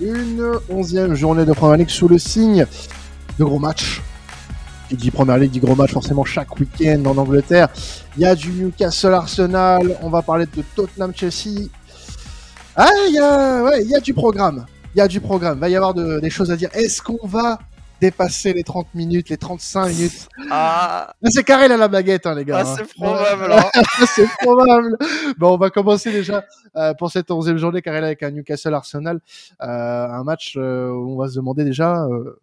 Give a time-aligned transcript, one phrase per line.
[0.00, 2.66] Une onzième journée de Premier League sous le signe
[3.38, 4.02] de gros matchs.
[4.88, 7.68] Qui dit Premier League dit gros match forcément chaque week-end en Angleterre.
[8.16, 9.96] Il y a du Newcastle Arsenal.
[10.02, 11.68] On va parler de Tottenham Chelsea.
[12.76, 14.66] Ah, il y a, ouais, il y a du programme.
[14.94, 15.56] Il y a du programme.
[15.58, 16.68] Il va y avoir des choses à dire.
[16.74, 17.58] Est-ce qu'on va
[18.00, 20.28] dépasser les 30 minutes, les 35 minutes.
[20.50, 21.14] Ah.
[21.24, 22.64] C'est carré là la baguette, hein, les gars.
[22.64, 23.46] Ah, c'est probable.
[23.56, 24.04] Hein.
[24.14, 24.96] c'est probable.
[25.38, 26.44] Bon, on va commencer déjà
[26.76, 29.20] euh, pour cette 11e journée carré avec un Newcastle Arsenal,
[29.62, 32.38] euh, un match euh, où on va se demander déjà euh,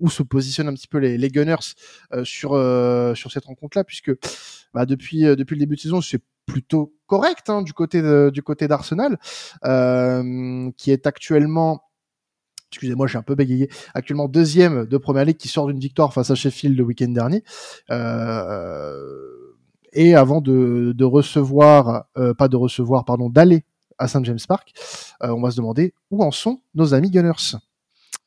[0.00, 1.56] où se positionnent un petit peu les, les Gunners
[2.12, 2.50] euh, sur
[3.16, 4.12] sur cette rencontre-là, puisque
[4.72, 8.42] bah, depuis depuis le début de saison, c'est plutôt correct hein, du côté de, du
[8.42, 9.18] côté d'Arsenal,
[10.76, 11.83] qui est actuellement
[12.74, 16.30] excusez-moi, suis un peu bégayé, actuellement deuxième de Première Ligue qui sort d'une victoire face
[16.30, 17.44] à Sheffield le week-end dernier.
[17.90, 18.98] Euh,
[19.92, 23.64] et avant de, recevoir, euh, pas de recevoir, pardon, d'aller
[23.98, 24.72] à St James Park,
[25.22, 27.56] euh, on va se demander où en sont nos amis Gunners.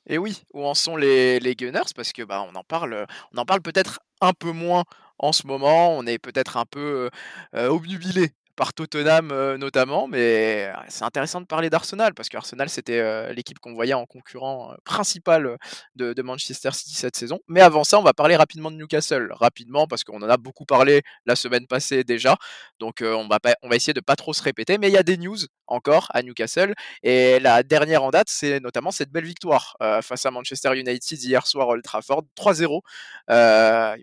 [0.09, 1.91] Et oui, où en sont les, les Gunners?
[1.93, 4.85] Parce que bah on en parle, on en parle peut-être un peu moins
[5.19, 5.97] en ce moment.
[5.97, 7.09] On est peut-être un peu
[7.53, 12.99] euh, obnubilé par Tottenham euh, notamment, mais c'est intéressant de parler d'Arsenal parce qu'Arsenal c'était
[12.99, 15.57] euh, l'équipe qu'on voyait en concurrent euh, principal
[15.95, 17.39] de, Manchester City cette saison.
[17.47, 20.65] Mais avant ça, on va parler rapidement de Newcastle, rapidement parce qu'on en a beaucoup
[20.65, 22.35] parlé la semaine passée déjà,
[22.79, 24.79] donc on va pas, on va essayer de pas trop se répéter.
[24.79, 28.59] Mais il y a des news encore à Newcastle et la dernière en date, c'est
[28.59, 32.81] notamment cette belle victoire face à Manchester United hier soir Old Trafford, 3-0.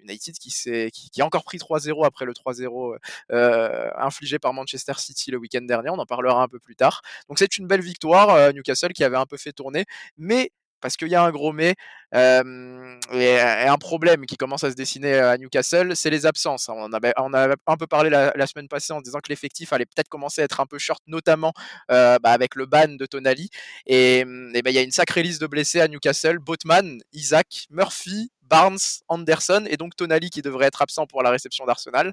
[0.05, 2.96] United qui, qui, qui, a encore pris 3-0 après le 3-0
[3.98, 5.89] infligé par Manchester City le week-end dernier.
[5.89, 7.00] On en parlera un peu plus tard.
[7.28, 8.28] Donc c'est une belle victoire.
[8.28, 9.86] Euh, Newcastle qui avait un peu fait tourner,
[10.19, 10.51] mais
[10.83, 11.77] parce qu'il y a un gros mais
[12.14, 16.69] euh, et, un problème qui commence à se dessiner à Newcastle, c'est les absences.
[16.69, 20.11] On, avait, a un peu parlé la, semaine passée en disant que l'effectif allait peut-être
[20.11, 21.55] commencer à être un peu short, notamment
[21.91, 23.48] euh, bah, avec le ban de Tonali.
[23.86, 26.39] Et il bah, y a une sacrée liste de blessés à Newcastle.
[26.39, 28.77] Botman, Isaac, Murphy, Barnes,
[29.08, 32.13] Anderson et donc Tonali qui devrait être absent pour la réception d'Arsenal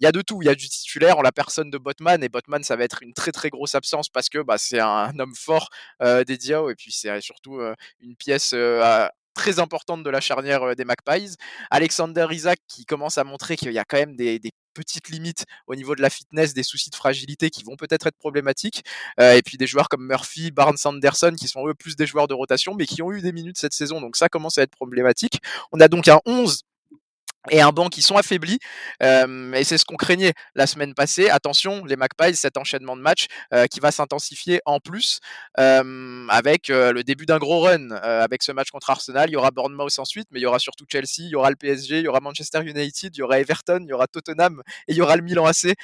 [0.00, 0.42] il y a de tout.
[0.42, 3.02] Il y a du titulaire en la personne de Botman et Botman, ça va être
[3.02, 5.68] une très très grosse absence parce que bah, c'est un, homme fort
[6.02, 10.20] euh, des Diao et puis c'est surtout euh, une pièce euh, très importante de la
[10.20, 11.36] charnière des Magpies.
[11.70, 15.44] Alexander Isaac qui commence à montrer qu'il y a quand même des, des, petites limites
[15.68, 18.82] au niveau de la fitness, des soucis de fragilité qui vont peut-être être problématiques.
[19.20, 22.34] et puis des joueurs comme Murphy, Barnes, Anderson qui sont eux plus des joueurs de
[22.34, 24.00] rotation mais qui ont eu des minutes cette saison.
[24.00, 25.38] Donc ça commence à être problématique.
[25.70, 26.64] On a donc un 11
[27.50, 28.58] et un banc qui sont affaiblis.
[29.02, 31.28] Euh, et c'est ce qu'on craignait la semaine passée.
[31.28, 35.20] Attention, les Magpies, cet enchaînement de matchs euh, qui va s'intensifier en plus
[35.58, 37.90] euh, avec le début d'un gros run.
[37.90, 40.84] avec ce match contre Arsenal, il y aura Bournemouth ensuite, mais il y aura surtout
[40.90, 43.80] Chelsea, il y aura le PSG, il y aura Manchester United, il y aura Everton,
[43.82, 45.74] il y aura Tottenham et il y aura le Milan AC.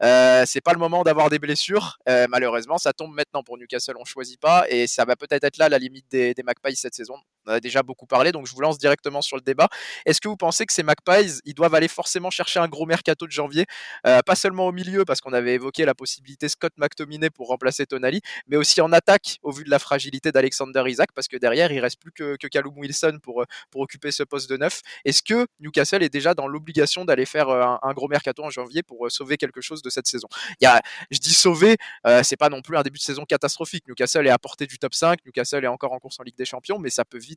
[0.00, 1.98] c'est pas le moment d'avoir des blessures.
[2.28, 4.64] malheureusement, ça tombe maintenant pour Newcastle, on choisit pas.
[4.68, 7.16] Et ça va peut-être être là la limite des, des Magpies cette saison.
[7.46, 9.68] On a déjà beaucoup parlé, donc je vous lance directement sur le débat.
[10.06, 13.26] Est-ce que vous pensez que ces Magpies, ils doivent aller forcément chercher un gros mercato
[13.26, 13.66] de janvier,
[14.06, 17.86] euh, pas seulement au milieu, parce qu'on avait évoqué la possibilité Scott McTominay pour remplacer
[17.86, 21.72] Tonali, mais aussi en attaque, au vu de la fragilité d'Alexander Isaac, parce que derrière,
[21.72, 24.80] il reste plus que, que Callum Wilson pour, euh, pour occuper ce poste de neuf.
[25.04, 28.50] Est-ce que Newcastle est déjà dans l'obligation d'aller faire euh, un, un, gros mercato en
[28.50, 30.28] janvier pour sauver quelque chose de cette saison?
[30.60, 30.80] Il y a,
[31.10, 31.76] Je dis sauver,
[32.06, 33.86] euh, c'est pas non plus un début de saison catastrophique.
[33.88, 36.44] Newcastle est à portée du top 5, Newcastle est encore en course en Ligue des
[36.44, 37.29] Champions, mais ça peut vite,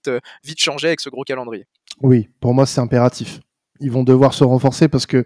[0.43, 1.65] vite changer avec ce gros calendrier.
[2.01, 3.39] Oui, pour moi, c'est impératif.
[3.79, 5.25] Ils vont devoir se renforcer parce que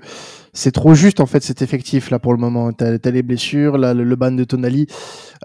[0.53, 2.71] c'est trop juste en fait cet effectif là pour le moment.
[2.71, 4.87] T'as as les blessures, le, ban de Tonali.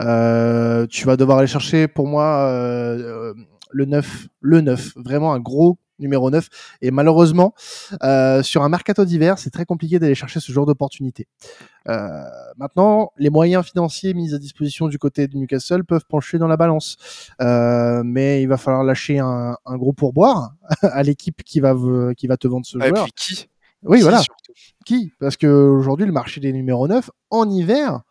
[0.01, 3.35] Euh, tu vas devoir aller chercher pour moi euh,
[3.71, 6.49] le 9, le 9, vraiment un gros numéro 9.
[6.83, 7.55] Et malheureusement,
[8.03, 11.27] euh, sur un mercato d'hiver, c'est très compliqué d'aller chercher ce genre d'opportunité.
[11.89, 12.23] Euh,
[12.57, 16.57] maintenant, les moyens financiers mis à disposition du côté de Newcastle peuvent pencher dans la
[16.57, 16.97] balance.
[17.41, 21.75] Euh, mais il va falloir lâcher un, un gros pourboire à l'équipe qui va,
[22.17, 23.03] qui va te vendre ce ah, joueur.
[23.03, 23.49] Et puis qui?
[23.85, 24.19] Oui, qui, voilà.
[24.19, 24.53] surtout
[24.85, 25.13] Qui?
[25.19, 28.03] Parce qu'aujourd'hui, le marché des numéros 9, en hiver,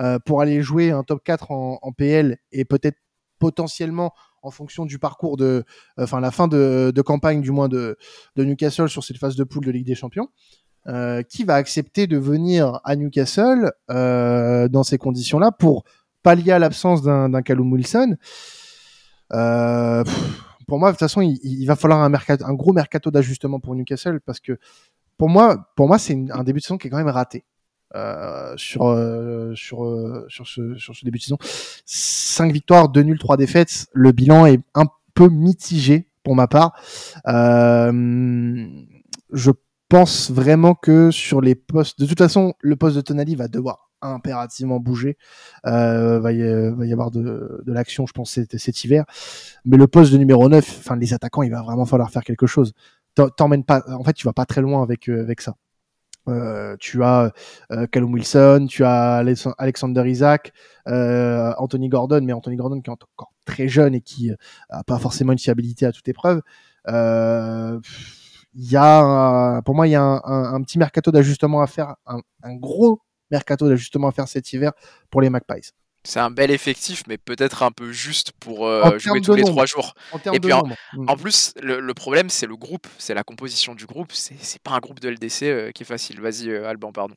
[0.00, 2.96] euh, pour aller jouer un top 4 en, en PL et peut-être
[3.38, 5.64] potentiellement en fonction du parcours de,
[5.98, 7.96] enfin la fin de, campagne du moins de,
[8.36, 10.28] Newcastle sur cette phase de poule de Ligue des Champions,
[10.86, 15.84] euh, qui va accepter de venir à Newcastle euh, dans ces conditions-là pour
[16.22, 18.16] pallier à l'absence d'un Callum Wilson.
[19.32, 20.04] Euh,
[20.66, 24.40] pour moi, de toute façon, il, va falloir un gros mercato d'ajustement pour Newcastle parce
[24.40, 24.58] que
[25.18, 27.44] pour moi, pour moi, c'est un début de saison qui est quand même raté.
[27.96, 31.38] Euh, sur euh, sur euh, sur ce sur ce début de saison.
[31.86, 33.88] 5 victoires, 2 nuls, 3 défaites.
[33.92, 36.80] Le bilan est un peu mitigé pour ma part.
[39.32, 39.50] je
[39.88, 43.90] pense vraiment que sur les postes, de toute façon, le poste de Tonali va devoir
[44.02, 45.18] impérativement bouger.
[45.64, 49.04] Va, y, va y avoir de, de l'action, je pense, cet, cet, hiver.
[49.64, 52.46] Mais le poste de numéro 9, enfin, les attaquants, il va vraiment falloir faire quelque
[52.46, 52.72] chose.
[53.36, 55.56] T'emmènes pas, en fait, tu vas pas très loin avec, avec ça.
[56.28, 57.32] Euh, tu as
[57.72, 59.24] euh, Callum Wilson, tu as
[59.58, 60.52] Alexander Isaac,
[60.88, 64.30] euh, Anthony Gordon, mais Anthony Gordon qui est encore très jeune et qui
[64.68, 66.42] a pas forcément une fiabilité à toute épreuve.
[66.88, 67.80] Euh,
[68.54, 72.20] il y a, pour moi, il y a un petit mercato d'ajustement à faire, un,
[72.42, 73.00] un gros
[73.30, 74.72] mercato d'ajustement à faire cet hiver
[75.08, 75.70] pour les Magpies.
[76.02, 79.66] C'est un bel effectif, mais peut-être un peu juste pour euh, jouer tous les trois
[79.66, 79.94] jours.
[80.12, 80.62] En Et puis en,
[80.94, 81.08] mm.
[81.08, 84.12] en, plus, le, le problème, c'est le groupe, c'est la composition du groupe.
[84.12, 86.20] C'est pas un groupe de LDC euh, qui est facile.
[86.20, 87.14] Vas-y, euh, Alban, pardon.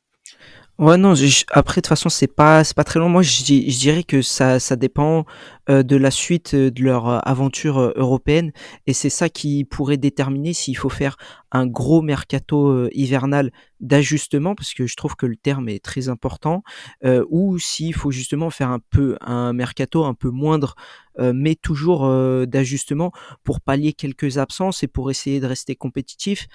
[0.76, 3.08] Ouais, non, je, après, de toute façon, c'est pas, c'est pas très long.
[3.08, 5.24] Moi, je, je dirais que ça, ça dépend
[5.70, 8.50] euh, de la suite de leur euh, aventure euh, européenne.
[8.88, 11.16] Et c'est ça qui pourrait déterminer s'il faut faire
[11.52, 16.08] un gros mercato euh, hivernal d'ajustement, parce que je trouve que le terme est très
[16.08, 16.64] important,
[17.04, 20.74] euh, ou s'il faut justement faire un peu un mercato un peu moindre,
[21.20, 22.08] euh, mais toujours
[22.48, 23.12] d'ajustement
[23.44, 26.48] pour pallier quelques absences et pour essayer de rester compétitif.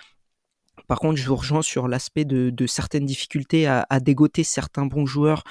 [0.90, 4.88] Par contre, je vous rejoins sur l'aspect de, de, certaines difficultés à, à, dégoter certains
[4.88, 5.44] bons joueurs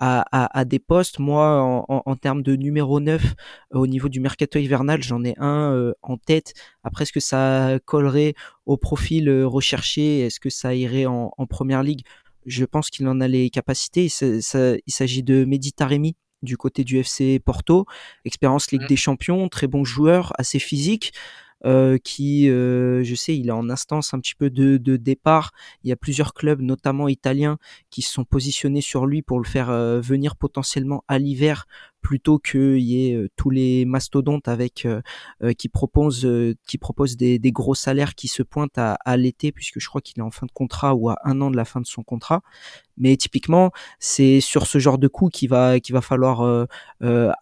[0.00, 1.18] à, à, à des postes.
[1.18, 5.22] Moi, en, en, en, termes de numéro 9, euh, au niveau du mercato hivernal, j'en
[5.22, 6.54] ai un euh, en tête.
[6.82, 8.32] Après, est-ce que ça collerait
[8.64, 10.20] au profil euh, recherché?
[10.20, 12.00] Est-ce que ça irait en, en, première ligue?
[12.46, 14.08] Je pense qu'il en a les capacités.
[14.08, 17.84] Ça, ça, il s'agit de Mehdi Taremi du côté du FC Porto,
[18.24, 21.12] expérience Ligue des Champions, très bon joueur, assez physique
[21.64, 25.52] euh, qui, euh, je sais, il est en instance un petit peu de, de, départ.
[25.82, 27.58] Il y a plusieurs clubs, notamment italiens,
[27.90, 31.66] qui se sont positionnés sur lui pour le faire euh, venir potentiellement à l'hiver
[32.02, 35.00] plutôt qu'il y ait euh, tous les mastodontes avec euh,
[35.58, 36.28] qui proposent
[36.66, 40.00] qui proposent des, des, gros salaires qui se pointent à, à l'été puisque je crois
[40.00, 42.02] qu'il est en fin de contrat ou à un an de la fin de son
[42.02, 42.42] contrat
[42.96, 46.66] mais typiquement c'est sur ce genre de coup qu'il va qu'il va falloir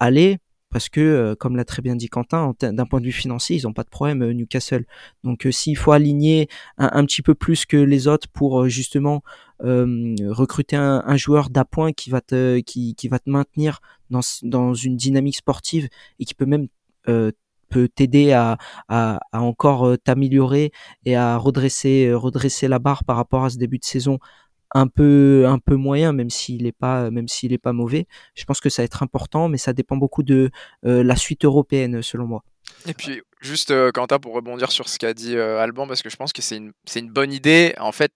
[0.01, 0.39] aller
[0.75, 3.63] parce que, euh, comme l'a très bien dit Quentin, d'un point de vue financier, ils
[3.63, 4.85] n'ont pas de problème euh, Newcastle.
[5.23, 6.49] Donc, euh, s'il faut aligner
[6.79, 9.23] un, petit peu plus que les autres pour justement
[9.61, 13.79] recruter un, joueur d'appoint qui va te qui, va te maintenir
[14.11, 15.89] dans, dans une dynamique sportive
[16.19, 16.67] et qui peut même
[17.05, 20.73] peut t'aider à, à, à, encore t'améliorer
[21.05, 24.19] et à redresser redresser la barre par rapport à ce début de saison
[24.75, 28.45] un peu un peu moyen même s'il est pas même s'il est pas mauvais je
[28.45, 30.51] pense que ça va être important mais ça dépend beaucoup de
[30.85, 32.45] euh, la suite européenne selon moi
[32.87, 36.11] et puis juste euh, Quentin pour rebondir sur ce qu'a dit euh, Alban parce que
[36.11, 38.13] je pense que c'est une c'est une bonne idée en fait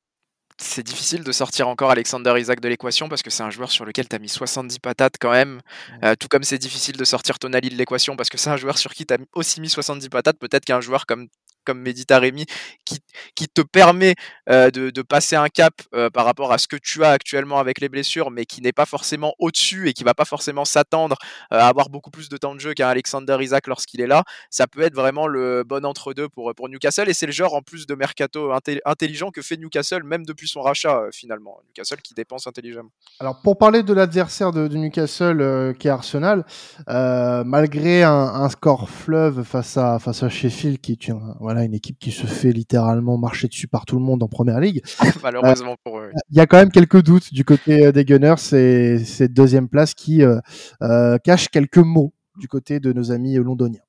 [0.60, 3.84] c'est difficile de sortir encore Alexander Isaac de l'équation parce que c'est un joueur sur
[3.84, 5.60] lequel tu as mis 70 patates quand même.
[6.02, 8.76] Euh, tout comme c'est difficile de sortir Tonali de l'équation parce que c'est un joueur
[8.76, 10.38] sur qui tu as aussi mis 70 patates.
[10.38, 11.28] Peut-être qu'un joueur comme
[11.68, 12.46] comme Méditerranée
[12.86, 12.98] qui,
[13.34, 14.14] qui te permet
[14.48, 17.78] euh, de, passer un cap euh, par rapport à ce que tu as actuellement avec
[17.78, 21.16] les blessures, mais qui n'est pas forcément au-dessus et qui va pas forcément s'attendre
[21.52, 24.24] euh, à avoir beaucoup plus de temps de jeu qu'un Alexander Isaac lorsqu'il est là,
[24.48, 27.10] ça peut être vraiment le bon entre-deux pour, pour Newcastle.
[27.10, 28.50] Et c'est le genre en plus de mercato
[28.86, 31.60] intelligent que fait Newcastle, même depuis son rachat finalement.
[31.68, 32.90] Newcastle qui dépense intelligemment.
[33.20, 36.46] Alors pour parler de l'adversaire de, Newcastle qui est Arsenal,
[36.86, 41.34] malgré un, score fleuve face à, face à Sheffield qui est une,
[41.64, 44.82] une équipe qui se fait littéralement marcher dessus par tout le monde en première ligue.
[45.22, 46.10] Malheureusement euh, pour eux.
[46.30, 49.94] Il y a quand même quelques doutes du côté des Gunners et cette deuxième place
[49.94, 50.38] qui euh,
[50.82, 53.80] euh, cache quelques mots du côté de nos amis londoniens.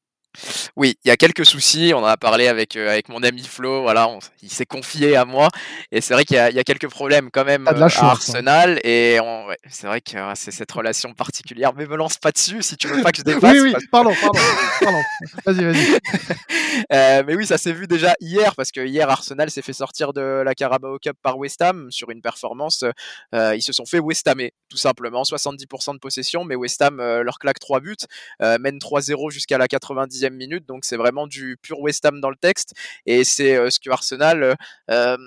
[0.75, 1.91] Oui, il y a quelques soucis.
[1.95, 3.81] On en a parlé avec, euh, avec mon ami Flo.
[3.81, 5.50] Voilà, on, il s'est confié à moi.
[5.91, 8.74] Et c'est vrai qu'il y, y, a quelques problèmes quand même euh, à Arsenal.
[8.77, 8.79] Hein.
[8.83, 11.74] Et ouais, c'est vrai que euh, c'est cette relation particulière.
[11.75, 13.53] Mais me lance pas dessus si tu veux pas que je dépasse.
[13.53, 13.86] oui, oui, parce...
[13.91, 14.39] pardon, pardon.
[14.81, 15.01] pardon.
[15.45, 16.00] Vas-y, vas-y.
[16.93, 18.55] euh, mais oui, ça s'est vu déjà hier.
[18.55, 22.12] Parce que hier, Arsenal s'est fait sortir de la Carabao Cup par West Ham sur
[22.12, 22.86] une performance.
[23.33, 25.24] Ils se sont fait West Hamer, tout simplement.
[25.24, 26.43] 70% de possession.
[26.43, 27.95] Mais West Ham leur claque 3 buts.
[28.41, 32.35] mène 3-0 jusqu'à la 90 minute, donc c'est vraiment du pur West Ham dans le
[32.35, 32.73] texte,
[33.05, 34.55] et c'est euh, ce que Arsenal
[34.89, 35.17] euh,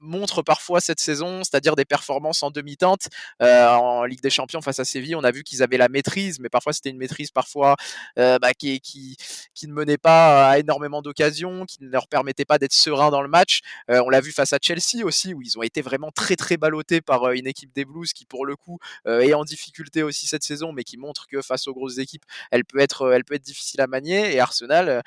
[0.00, 3.08] montre parfois cette saison, c'est-à-dire des performances en demi-teinte
[3.42, 5.16] euh, en Ligue des Champions face à Séville.
[5.16, 7.76] On a vu qu'ils avaient la maîtrise, mais parfois c'était une maîtrise parfois
[8.18, 9.16] euh, bah, qui, qui,
[9.54, 13.22] qui ne menait pas à énormément d'occasions, qui ne leur permettait pas d'être serein dans
[13.22, 13.60] le match.
[13.90, 16.56] Euh, on l'a vu face à Chelsea aussi, où ils ont été vraiment très très
[16.56, 20.02] ballottés par euh, une équipe des Blues qui pour le coup euh, est en difficulté
[20.02, 23.24] aussi cette saison, mais qui montre que face aux grosses équipes, elle peut être, elle
[23.24, 24.34] peut être difficile à manier.
[24.34, 25.02] Et Arsenal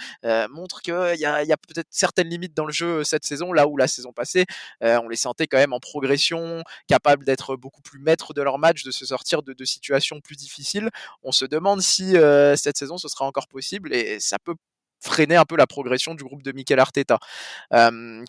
[0.50, 3.68] montre qu'il y a, y a peut-être certaines limites dans le jeu cette saison, là
[3.68, 4.46] où la saison passée
[4.84, 8.58] euh, on les sentait quand même en progression, capables d'être beaucoup plus maîtres de leur
[8.60, 10.90] match, de se sortir de, de situations plus difficiles.
[11.24, 14.56] On se demande si euh, cette saison ce sera encore possible et ça peut
[15.04, 17.18] freiner un peu la progression du groupe de Mikel Arteta.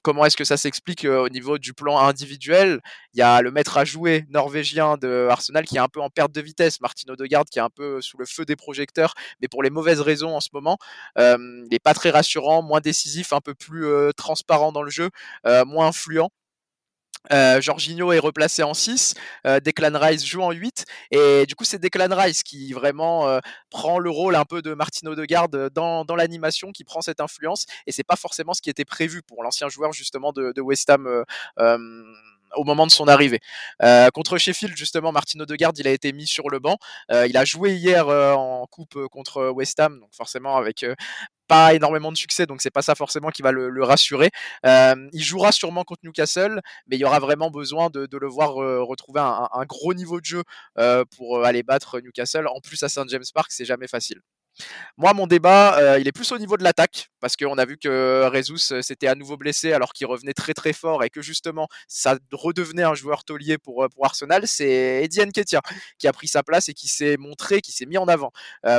[0.02, 2.80] comment est-ce que ça s'explique au niveau du plan individuel?
[3.12, 6.09] Il y a le maître à jouer norvégien de Arsenal qui est un peu en
[6.09, 9.49] perte de vitesse, Martino Degarde qui est un peu sous le feu des projecteurs, mais
[9.49, 10.78] pour les mauvaises raisons en ce moment.
[11.18, 15.11] il n'est pas très rassurant, moins décisif, un peu plus transparent dans le jeu,
[15.66, 16.30] moins influent.
[17.31, 19.14] Euh, Jorginho est replacé en 6,
[19.47, 23.38] euh, Declan Rice joue en 8 et du coup c'est Declan Rice qui vraiment euh,
[23.71, 27.67] prend le rôle un peu de Martino Degarde dans, dans l'animation, qui prend cette influence
[27.87, 30.91] et c'est pas forcément ce qui était prévu pour l'ancien joueur justement de, de West
[30.91, 31.25] Ham
[32.55, 33.41] au moment de son arrivée.
[33.83, 36.76] Euh, contre Sheffield, justement, Martino Degarde, il a été mis sur le banc.
[37.11, 40.85] Euh, il a joué hier euh, en coupe contre West Ham, donc forcément avec
[41.52, 44.30] pas énormément de succès, donc c'est pas ça forcément qui va le, rassurer.
[44.64, 49.21] il jouera sûrement contre Newcastle, mais il y aura vraiment besoin de, le voir retrouver
[49.21, 50.42] un, un, gros niveau de jeu
[51.16, 52.47] pour aller battre Newcastle.
[52.49, 54.21] En plus à Saint James Park, c'est jamais facile.
[54.99, 57.78] Moi, mon débat, euh, il est plus au niveau de l'attaque, parce qu'on a vu
[57.78, 61.23] que Rezus euh, s'était à nouveau blessé alors qu'il revenait très très fort et que
[61.23, 64.47] justement, ça redevenait un joueur taulier pour, euh, pour Arsenal.
[64.47, 65.62] C'est Eddie Nketiah
[65.99, 68.32] qui a pris sa place et qui s'est montré, qui s'est mis en avant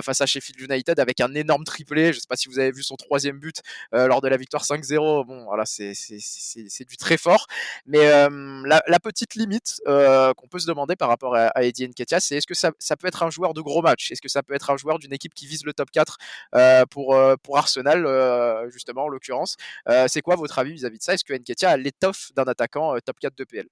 [0.03, 2.11] face à Sheffield United avec un énorme triplé.
[2.13, 3.61] Je ne sais pas si vous avez vu son troisième but
[3.91, 5.25] lors de la victoire 5-0.
[5.25, 7.47] Bon, voilà, c'est du très fort.
[7.85, 11.89] Mais la, petite limite qu'on peut se demander par rapport à, à Eddie
[12.19, 14.11] c'est est-ce que ça, ça peut être un joueur de gros match?
[14.11, 16.17] Est-ce que ça peut être un joueur d'une équipe qui vise le top 4
[16.55, 19.57] euh, pour, euh, pour Arsenal, euh, justement, en l'occurrence.
[20.07, 21.13] c'est quoi votre avis vis-à-vis de ça?
[21.13, 23.67] Est-ce que Nketiah a l'étoffe d'un attaquant top 4 de PL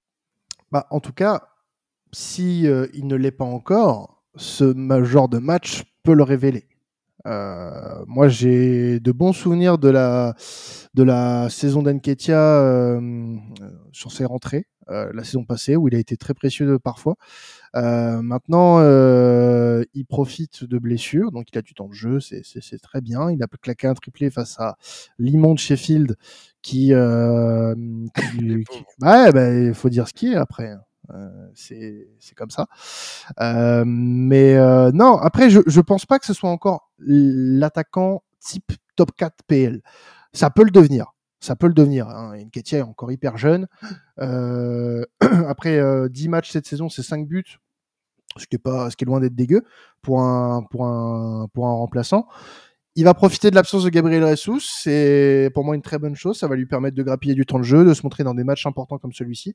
[0.70, 1.48] bah, En tout cas,
[2.12, 6.66] si il ne l'est pas encore, ce genre de match peut le révéler.
[7.24, 10.34] moi, j'ai de bons souvenirs de la,
[10.94, 12.98] de la saison d'Enketia
[13.92, 17.16] sur ses rentrées, la saison passée, où il a été très précieux parfois.
[17.74, 22.82] Euh, maintenant, euh, il profite de blessures, donc il a du temps de jeu, c'est
[22.82, 23.30] très bien.
[23.30, 24.76] Il a claqué un triplé face à
[25.18, 26.16] l'immonde Sheffield,
[26.60, 27.74] qui, euh,
[29.00, 30.70] ouais, bah, il faut dire ce qui est après.
[30.70, 30.82] Hein.
[31.10, 32.66] Euh, c'est comme ça.
[33.40, 38.72] Euh, mais euh, non, après, je, je pense pas que ce soit encore l'attaquant type
[38.96, 39.82] top 4 PL.
[40.32, 41.12] Ça peut le devenir.
[41.40, 42.08] Ça peut le devenir.
[42.08, 42.34] Hein.
[42.34, 43.66] Est encore hyper jeune.
[44.20, 45.04] Euh,
[45.48, 47.58] après 10 matchs cette saison, c'est 5 buts
[48.36, 49.62] ce qui est pas, ce qui est loin d'être dégueu
[50.00, 52.26] pour un, pour un, pour un remplaçant.
[52.94, 56.38] Il va profiter de l'absence de Gabriel Ressus, c'est pour moi une très bonne chose.
[56.38, 58.44] Ça va lui permettre de grappiller du temps de jeu, de se montrer dans des
[58.44, 59.54] matchs importants comme celui-ci.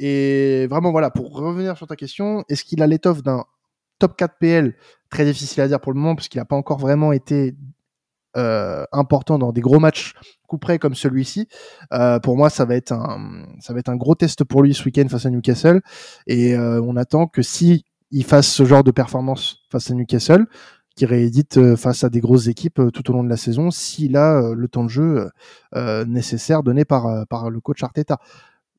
[0.00, 3.44] Et vraiment, voilà, pour revenir sur ta question, est-ce qu'il a l'étoffe d'un
[3.98, 4.74] top 4 PL
[5.10, 7.54] Très difficile à dire pour le moment, parce qu'il n'a pas encore vraiment été
[8.38, 10.14] euh, important dans des gros matchs
[10.46, 11.48] coup près comme celui-ci.
[11.92, 14.74] Euh, pour moi, ça va être un, ça va être un gros test pour lui
[14.74, 15.80] ce week-end face à Newcastle.
[16.28, 20.46] Et euh, on attend que si il fasse ce genre de performance face à Newcastle,
[20.94, 24.52] qui réédite face à des grosses équipes tout au long de la saison, s'il a
[24.54, 25.30] le temps de jeu
[26.06, 28.18] nécessaire donné par, par le coach Arteta.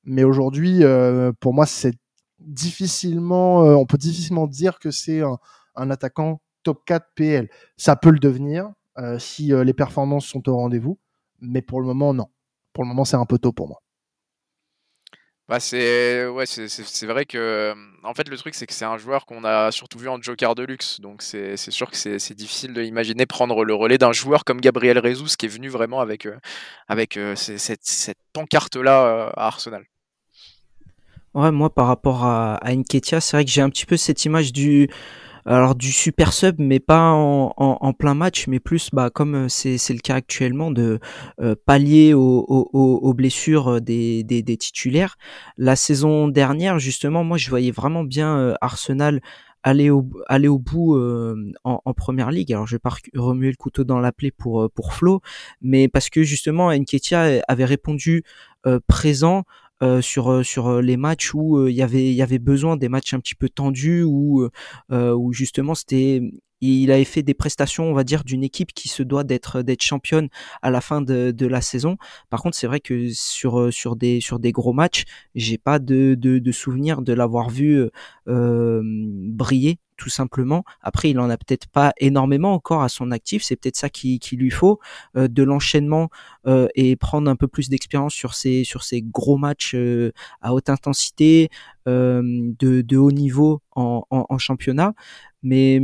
[0.04, 0.84] Mais aujourd'hui,
[1.40, 1.94] pour moi, c'est
[2.40, 5.38] difficilement, on peut difficilement dire que c'est un,
[5.76, 7.50] un attaquant top 4 PL.
[7.78, 8.72] Ça peut le devenir,
[9.20, 11.00] si euh, les performances sont au rendez-vous.
[11.42, 12.28] Mais pour le moment, non.
[12.74, 13.82] Pour le moment, c'est un peu tôt pour moi.
[15.48, 19.26] Bah c'est ouais c'est vrai que en fait le truc c'est que c'est un joueur
[19.26, 22.84] qu'on a surtout vu en Joker de luxe donc c'est sûr que c'est difficile de
[22.84, 26.38] imaginer prendre le relais d'un joueur comme Gabriel Rezus qui est venu vraiment avec euh,
[26.88, 29.86] avec cette, cette pancarte là à Arsenal.
[31.34, 34.24] Ouais moi par rapport à, à Nketia c'est vrai que j'ai un petit peu cette
[34.26, 34.88] image du
[35.46, 39.50] alors du super sub mais pas en, en, plein match mais plus bah comme euh,
[39.50, 41.00] c'est le cas actuellement de
[41.42, 45.18] euh, pallier aux, aux, aux, blessures euh, des, des, des, titulaires.
[45.58, 49.22] La saison dernière justement moi je voyais vraiment bien Arsenal
[49.64, 50.98] aller au aller au bout
[51.64, 52.54] en, en, première ligue.
[52.54, 55.22] Alors je vais pas remuer le couteau dans la plaie pour pour Flo
[55.62, 58.24] mais parce que justement Nketiah avait répondu
[58.88, 59.44] présent
[59.82, 62.76] euh, sur euh, sur euh, les matchs où il y avait il y avait besoin
[62.76, 64.50] des matchs un petit peu tendus où
[64.90, 66.22] où justement c'était
[66.62, 69.82] il avait fait des prestations, on va dire, d'une équipe qui se doit d'être d'être
[69.84, 70.30] championne
[70.62, 71.98] à la fin de, de la saison.
[72.30, 75.04] Par contre, c'est vrai que sur sur des sur des gros matchs,
[75.36, 77.84] j'ai pas de, de, de souvenir de l'avoir vu
[78.28, 80.64] euh, briller tout simplement.
[80.82, 83.44] Après, il en a peut-être pas énormément encore à son actif.
[83.44, 84.80] C'est peut-être ça qui, qui lui faut
[85.18, 86.10] euh, de l'enchaînement
[86.48, 90.54] euh, et prendre un peu plus d'expérience sur ces sur ces gros matchs euh, à
[90.54, 91.50] haute intensité
[91.86, 94.94] de, de haut niveau en, en championnat.
[95.44, 95.82] Mais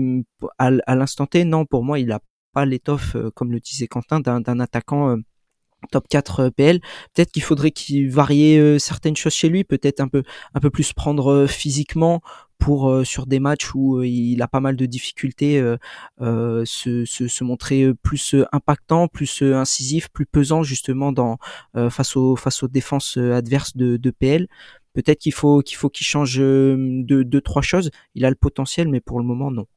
[0.57, 2.19] à, à l'instant T, non, pour moi, il a
[2.53, 5.17] pas l'étoffe, comme le disait Quentin, d'un attaquant
[5.91, 6.79] top 4 PL.
[7.13, 10.93] Peut-être qu'il faudrait qu'il varie certaines choses chez lui, peut-être un peu un peu plus
[10.93, 12.21] prendre physiquement
[12.57, 15.61] pour sur des matchs où il a pas mal de difficultés
[16.19, 21.37] se, se, se, montrer plus impactant, plus incisif, plus pesant justement dans
[21.89, 24.47] face aux face aux défenses adverses de, de PL.
[24.95, 27.91] Peut-être qu'il faut qu'il faut qu'il change de deux trois choses.
[28.15, 29.67] Il a le potentiel, mais pour le moment non.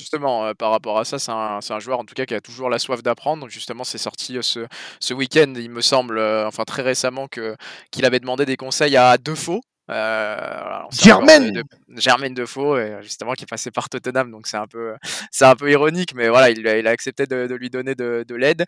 [0.00, 2.70] Justement, euh, par rapport à ça, c'est un, joueur en tout cas qui a toujours
[2.70, 3.50] la soif d'apprendre.
[3.50, 4.66] Justement, c'est sorti euh, ce,
[4.98, 7.54] ce week-end, il me semble, euh, enfin très récemment, que
[7.90, 9.60] qu'il avait demandé des conseils à Defoe.
[9.90, 11.64] Euh, Germaine de,
[11.96, 14.94] Germaine Defoe, justement, qui est passé par Tottenham, donc c'est un peu,
[15.30, 18.24] c'est un peu ironique, mais voilà, il, il a accepté de, de, lui donner de,
[18.26, 18.64] de l'aide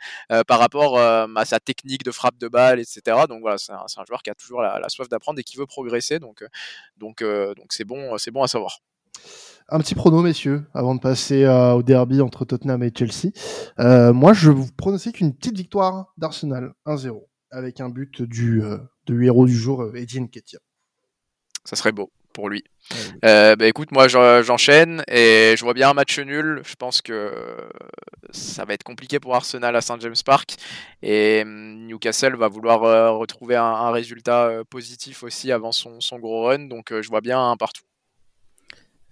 [0.47, 3.01] par rapport à sa technique de frappe de balle, etc.
[3.29, 5.57] Donc voilà, c'est un, un, joueur qui a toujours la, la soif d'apprendre et qui
[5.57, 6.45] veut progresser, donc
[6.97, 8.81] donc donc c'est bon, c'est bon à savoir.
[9.69, 13.33] Un petit prono, messieurs, avant de passer euh, au derby entre Tottenham et Chelsea.
[13.79, 18.79] Euh, moi, je vous pronostique une petite victoire d'Arsenal, 1-0, avec un but du, euh,
[19.09, 20.59] héros du jour, euh, Edin Ketia.
[21.65, 22.65] Ça serait beau pour lui.
[23.25, 26.63] Euh, bah, écoute, moi j'enchaîne et je vois bien un match nul.
[26.65, 27.33] Je pense que
[28.31, 30.57] ça va être compliqué pour Arsenal à St James Park
[31.03, 32.81] et hum, Newcastle va vouloir
[33.19, 36.67] retrouver un, un, résultat positif aussi avant son, son gros run.
[36.69, 37.83] Donc je vois bien un partout.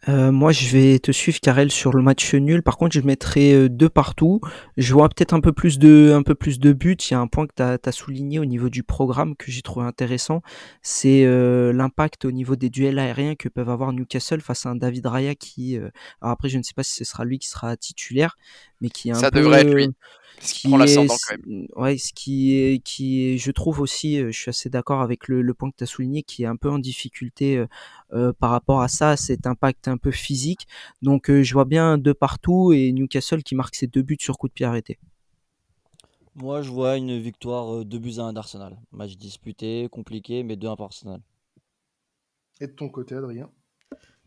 [0.09, 2.63] Euh, moi, je vais te suivre, Karel, sur le match nul.
[2.63, 4.41] Par contre, je mettrai euh, deux partout.
[4.77, 6.97] Je vois peut-être un peu plus de, un peu plus de buts.
[7.11, 9.63] Il y a un point que tu as, souligné au niveau du programme que j'ai
[9.63, 10.43] trouvé intéressant.
[10.83, 14.77] C'est euh, l'impact au niveau des duels aériens que peuvent avoir Newcastle face à un
[14.77, 17.77] David Raya qui, alors après, je ne sais pas si ce sera lui qui sera
[17.77, 18.37] titulaire,
[18.81, 19.89] mais qui est un Ça peu, devrait être lui.
[20.41, 21.67] Ce qui, est, quand même.
[21.77, 25.43] Ouais, ce qui est, qui est, je trouve aussi, je suis assez d'accord avec le,
[25.43, 27.65] le point que tu as souligné, qui est un peu en difficulté
[28.13, 30.67] euh, par rapport à ça, cet impact un peu physique.
[31.01, 34.37] Donc euh, je vois bien de partout et Newcastle qui marque ses deux buts sur
[34.37, 34.99] coup de pied arrêté.
[36.35, 38.77] Moi, je vois une victoire 2 euh, buts à 1 d'Arsenal.
[38.93, 41.21] Match disputé, compliqué, mais 2-1 pour Arsenal.
[42.61, 43.51] Et de ton côté, Adrien?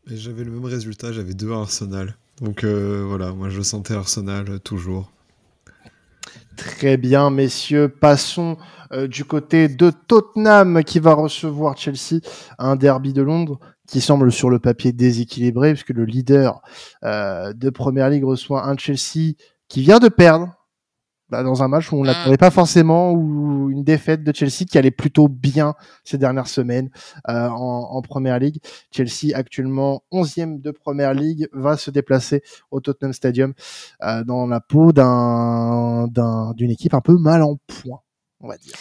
[0.05, 2.15] J'avais le même résultat, j'avais 2 à Arsenal.
[2.41, 5.11] Donc euh, voilà, moi je sentais Arsenal toujours.
[6.83, 7.87] Très bien, messieurs.
[7.87, 8.57] Passons
[8.91, 12.19] euh, du côté de Tottenham qui va recevoir Chelsea,
[12.59, 16.61] un derby de Londres qui semble sur le papier déséquilibré puisque le leader
[17.05, 19.35] euh, de Première Ligue reçoit un Chelsea
[19.69, 20.49] qui vient de perdre
[21.33, 24.77] bah, dans un match où on l'attendait pas forcément ou une défaite de Chelsea qui
[24.77, 26.91] allait plutôt bien ces dernières semaines
[27.27, 28.59] euh, en, en, Première Ligue.
[28.91, 33.53] Chelsea actuellement 11e de Première Ligue va se déplacer au Tottenham Stadium
[34.03, 36.07] euh, dans la peau d'un
[36.53, 38.01] d'une équipe un peu mal en point,
[38.39, 38.75] on va dire.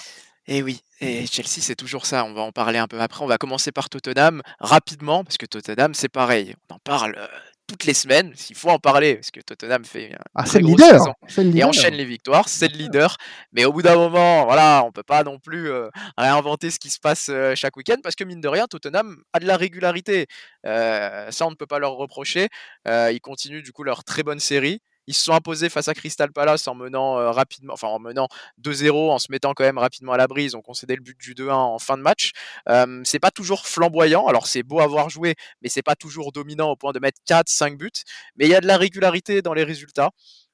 [0.47, 2.25] Et eh oui, et Chelsea, c'est toujours ça.
[2.27, 3.25] On va en parler un peu après.
[3.25, 6.55] On va commencer par Tottenham rapidement, parce que Tottenham, c'est pareil.
[6.69, 7.27] On en parle euh,
[7.73, 11.15] toutes les semaines, s'il faut en parler, parce que Tottenham fait ah, c'est le, leader,
[11.37, 13.17] le leader et enchaîne les victoires, c'est le leader.
[13.53, 16.91] Mais au bout d'un moment, voilà, on peut pas non plus euh, réinventer ce qui
[16.91, 20.27] se passe euh, chaque week-end, parce que mine de rien, Tottenham a de la régularité.
[20.67, 22.49] Euh, ça, on ne peut pas leur reprocher.
[22.87, 24.81] ils continuent du coup leur très bonne série.
[25.07, 28.29] Ils se sont imposés face à Crystal Palace en menant euh, rapidement, enfin en menant
[28.63, 30.45] 2-0, en se mettant quand même rapidement à l'abri.
[30.45, 32.33] Ils ont concédé le but du 2-1 en fin de match.
[32.69, 34.27] Euh, c'est pas toujours flamboyant.
[34.27, 37.21] Alors c'est beau à voir jouer, mais c'est pas toujours dominant au point de mettre
[37.29, 37.91] 4-5 buts.
[38.37, 40.11] Mais il y a de la régularité dans les résultats.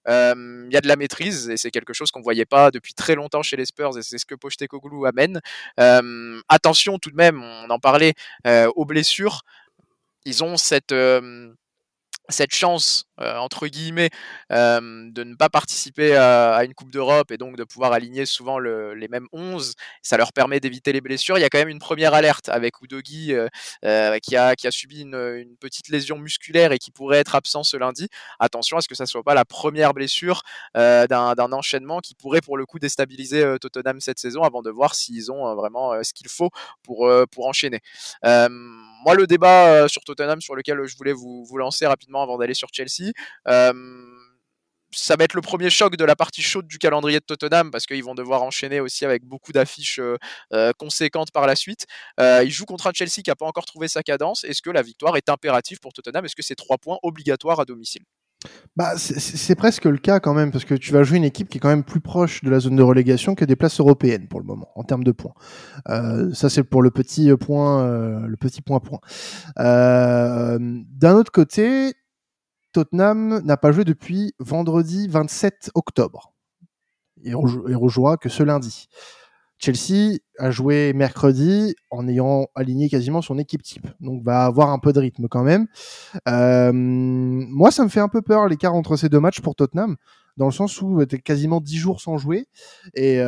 [0.06, 3.14] Il y a de la maîtrise et c'est quelque chose qu'on voyait pas depuis très
[3.14, 5.40] longtemps chez les Spurs et c'est ce que Pochettino amène.
[5.78, 8.14] Euh, attention tout de même, on en parlait
[8.46, 9.42] euh, aux blessures.
[10.24, 10.94] Ils ont cette
[12.29, 14.11] cette chance, euh, entre guillemets,
[14.53, 18.59] euh, de ne pas participer à, une Coupe d'Europe et donc de pouvoir aligner souvent
[18.59, 21.38] le, les mêmes 11, ça leur permet d'éviter les blessures.
[21.38, 24.71] Il y a quand même une première alerte avec Udogi euh, qui, a, qui a
[24.71, 28.09] subi une, petite lésion musculaire et qui pourrait être absent ce lundi.
[28.38, 30.43] Attention à ce que ça soit pas la première blessure
[30.75, 35.33] d'un enchaînement qui pourrait pour le coup déstabiliser Tottenham cette saison avant de voir s'ils
[35.33, 36.51] ont vraiment ce qu'il faut
[36.83, 37.81] pour, pour enchaîner
[39.05, 42.54] moi, le débat sur Tottenham sur lequel je voulais vous, vous lancer rapidement avant d'aller
[42.54, 43.12] sur Chelsea,
[43.48, 43.72] euh,
[44.90, 47.87] ça va être le premier choc de la partie chaude du calendrier de Tottenham parce
[47.87, 51.87] qu'ils vont devoir enchaîner aussi avec beaucoup d'affiches euh, conséquentes par la suite.
[52.20, 54.44] Euh, ils jouent contre un Chelsea qui n'a pas encore trouvé sa cadence.
[54.44, 56.24] Est-ce que la victoire est impérative pour Tottenham?
[56.24, 58.02] Est-ce que c'est trois points obligatoires à domicile?
[58.76, 61.59] Bah, c'est presque le cas quand même, parce que tu vas jouer une équipe qui
[61.59, 64.38] est quand même plus proche de la zone de relégation que des places européennes pour
[64.38, 65.35] le moment, en termes de points.
[65.88, 69.00] Euh, ça, c'est pour le petit point, euh, le petit point point.
[69.59, 71.94] Euh, D'un autre côté,
[72.79, 76.33] Tottenham n'a pas joué depuis vendredi 27 octobre.
[77.25, 78.87] Il rejouera que ce lundi.
[79.59, 84.79] Chelsea a joué mercredi en ayant aligné quasiment son équipe type, donc va avoir un
[84.79, 85.67] peu de rythme quand même.
[86.29, 89.97] Euh, moi, ça me fait un peu peur l'écart entre ces deux matchs pour Tottenham,
[90.38, 92.46] dans le sens où tu es quasiment 10 jours sans jouer.
[92.94, 93.18] Et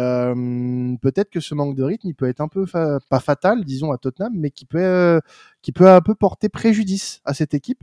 [1.03, 3.99] peut-être que ce manque de rythme, il peut être un peu pas fatal, disons, à
[3.99, 5.21] Tottenham, mais qui peut,
[5.61, 7.83] qui peut un peu porter préjudice à cette équipe.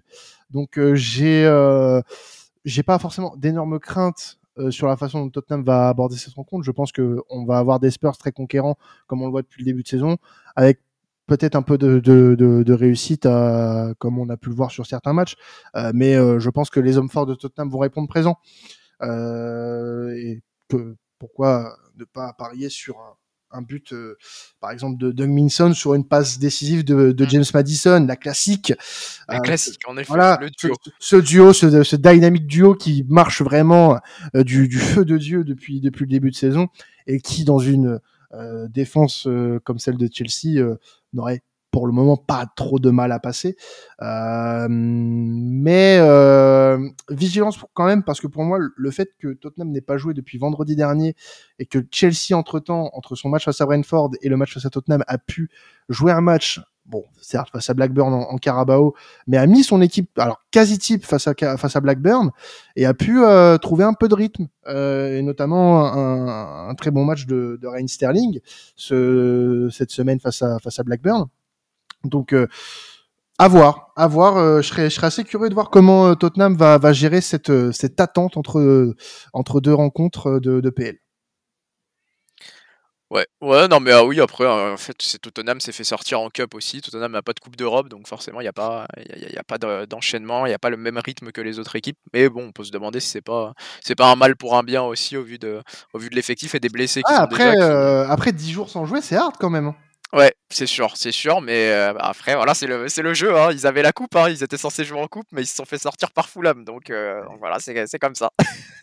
[0.50, 1.46] Donc j'ai
[2.66, 4.40] j'ai pas forcément d'énormes craintes
[4.72, 6.64] sur la façon dont Tottenham va aborder cette rencontre.
[6.64, 9.66] Je pense qu'on va avoir des Spurs très conquérants, comme on le voit depuis le
[9.66, 10.18] début de saison,
[10.56, 10.80] avec
[11.28, 13.28] peut-être un peu de, de, de, réussite,
[14.00, 15.36] comme on a pu le voir sur certains matchs.
[15.94, 18.38] mais je pense que les hommes forts de Tottenham vont répondre présent.
[19.02, 23.16] Et que, pourquoi ne pas parier sur un,
[23.52, 24.18] un but, euh,
[24.60, 27.30] par exemple, de Doug Minson sur une passe décisive de, de mm.
[27.30, 28.74] James Madison, la classique.
[29.28, 30.08] La euh, classique, en effet.
[30.08, 30.76] Voilà, le duo.
[31.00, 34.00] Ce, duo, ce, ce, dynamique duo qui marche vraiment
[34.36, 36.68] euh, du, du, feu de Dieu depuis, depuis le début de saison
[37.08, 38.00] et qui, dans une
[38.70, 39.26] défense
[39.64, 40.62] comme celle de Chelsea,
[41.14, 41.42] n'aurait
[41.78, 43.56] pour le moment pas trop de mal à passer.
[44.02, 46.80] Euh, mais euh,
[47.12, 50.40] vigilance quand même, parce que pour moi, le fait que Tottenham n'ait pas joué depuis
[50.40, 51.16] vendredi dernier
[51.60, 54.72] et que Chelsea, entre-temps, entre son match face à Brentford et le match face à
[54.72, 55.52] Tottenham, a pu
[55.88, 58.96] jouer un match bon, certes face à Blackburn en, Carabao,
[59.28, 62.32] mais a mis son équipe, alors quasi type face à face à Blackburn,
[62.76, 67.28] et a pu euh, trouver un peu de rythme, et notamment un, très bon match
[67.28, 68.40] de, de Ryan Sterling
[68.76, 71.28] ce, cette semaine face à face à Blackburn.
[72.04, 72.48] Donc, euh,
[73.38, 74.38] à voir, à voir.
[74.38, 77.22] Euh, je, serais, je serais assez curieux de voir comment euh, Tottenham va, va gérer
[77.22, 78.96] cette, cette attente entre,
[79.34, 80.98] entre deux rencontres de, de PL.
[83.10, 86.30] Ouais, ouais, non, mais ah oui, après, en fait, c'est Tottenham s'est fait sortir en
[86.30, 86.82] Cup aussi.
[86.82, 89.44] Tottenham n'a pas de Coupe d'Europe, donc forcément, il n'y a pas, il y a,
[89.44, 91.98] pas d'enchaînement, il n'y a pas le même rythme que les autres équipes.
[92.14, 94.64] Mais bon, on peut se demander si c'est pas, c'est pas un mal pour un
[94.64, 95.62] bien aussi au vu de,
[95.94, 99.00] au vu de l'effectif et des blessés qui ah, après, après 10 jours sans jouer,
[99.02, 99.74] c'est hard quand même.
[100.14, 103.38] Ouais, c'est sûr, c'est sûr, mais euh, bah, après, voilà, c'est le, c'est le jeu.
[103.38, 103.50] Hein.
[103.52, 104.30] Ils avaient la coupe, hein.
[104.30, 106.64] ils étaient censés jouer en coupe, mais ils se sont fait sortir par Fulham.
[106.64, 108.30] Donc, euh, voilà, c'est, c'est comme ça.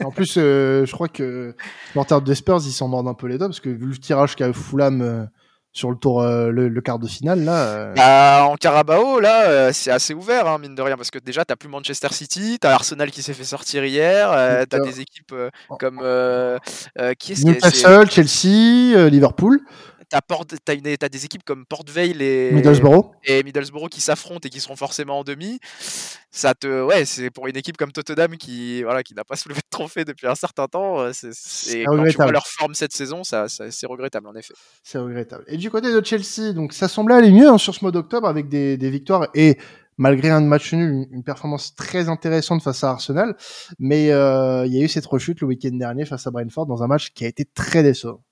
[0.05, 1.55] en plus, euh, je crois que
[1.89, 4.37] supporters des Spurs, ils s'en mordent un peu les doigts parce que vu le tirage
[4.37, 5.29] qu'a Fulham
[5.73, 7.95] sur le tour, le, quart de finale, là.
[7.97, 11.57] Bah, en Carabao, là, c'est assez ouvert, hein, mine de rien, parce que déjà, t'as
[11.57, 14.29] plus Manchester City, t'as Arsenal qui s'est fait sortir hier,
[14.69, 15.35] t'as des équipes
[15.81, 16.01] comme.
[17.19, 19.63] qui est Newcastle, Chelsea, Liverpool
[20.65, 23.11] t'as, des équipes comme Port Vale et Middlesbrough.
[23.25, 25.59] et Middlesbrough qui s'affrontent et qui seront forcément en demi.
[26.31, 29.61] Ça te, ouais, c'est pour une équipe comme Tottenham qui, voilà, qui n'a pas soulevé
[29.61, 31.01] de trophée depuis un certain temps.
[31.01, 34.55] Euh, c'est, quand tu vois leur forme cette saison, ça, c'est regrettable en effet.
[34.83, 35.45] C'est regrettable.
[35.47, 38.29] Et du côté de Chelsea, donc ça semblait aller mieux hein, sur ce mois d'octobre
[38.29, 39.59] avec des, des victoires et
[39.97, 43.37] malgré un match nul, une, performance très intéressante face à Arsenal.
[43.79, 46.83] Mais euh, il y a eu cette rechute le week-end dernier face à Brentford dans
[46.83, 48.23] un match qui a été très décevant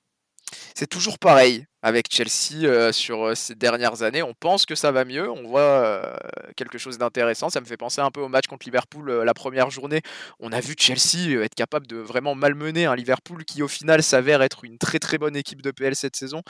[0.74, 4.22] c'est toujours pareil avec Chelsea euh, sur euh, ces dernières années.
[4.22, 6.16] On pense que ça va mieux, on voit euh,
[6.56, 7.50] quelque chose d'intéressant.
[7.50, 10.00] Ça me fait penser un peu au match contre Liverpool la première journée.
[10.38, 14.42] On a vu Chelsea être capable de vraiment malmener un Liverpool qui au final s'avère
[14.42, 16.42] être une très très bonne équipe de PL cette saison.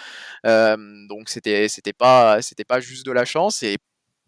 [0.44, 3.62] donc c'était c'était pas pas juste de la chance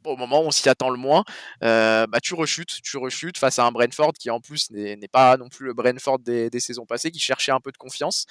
[0.04, 1.24] au moment où on s'y attend le moins,
[1.60, 5.48] bah, tu rechutes, tu rechutes face à un Brentford qui en plus n'est pas non
[5.48, 8.26] plus le Brentford des, saisons passées, qui cherchait un peu de confiance.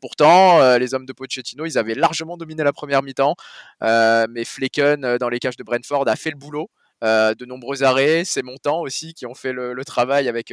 [0.00, 3.36] pourtant, les hommes de Pochettino, ils avaient largement dominé la première mi-temps,
[3.80, 6.70] mais Flecken dans les cages de Brentford a fait le boulot.
[7.02, 10.52] de nombreux arrêts, ses montants aussi qui ont fait le, travail avec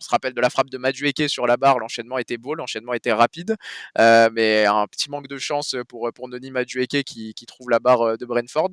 [0.00, 3.12] se rappelle de la frappe de Madueke sur la barre, l'enchaînement était beau, l'enchaînement était
[3.12, 3.56] rapide,
[3.98, 7.78] euh, mais un petit manque de chance pour, pour Noni Madueke qui, qui trouve la
[7.78, 8.70] barre de Brentford.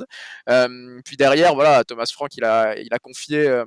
[0.50, 3.64] Euh, puis derrière, voilà, Thomas Frank, il a, il a confié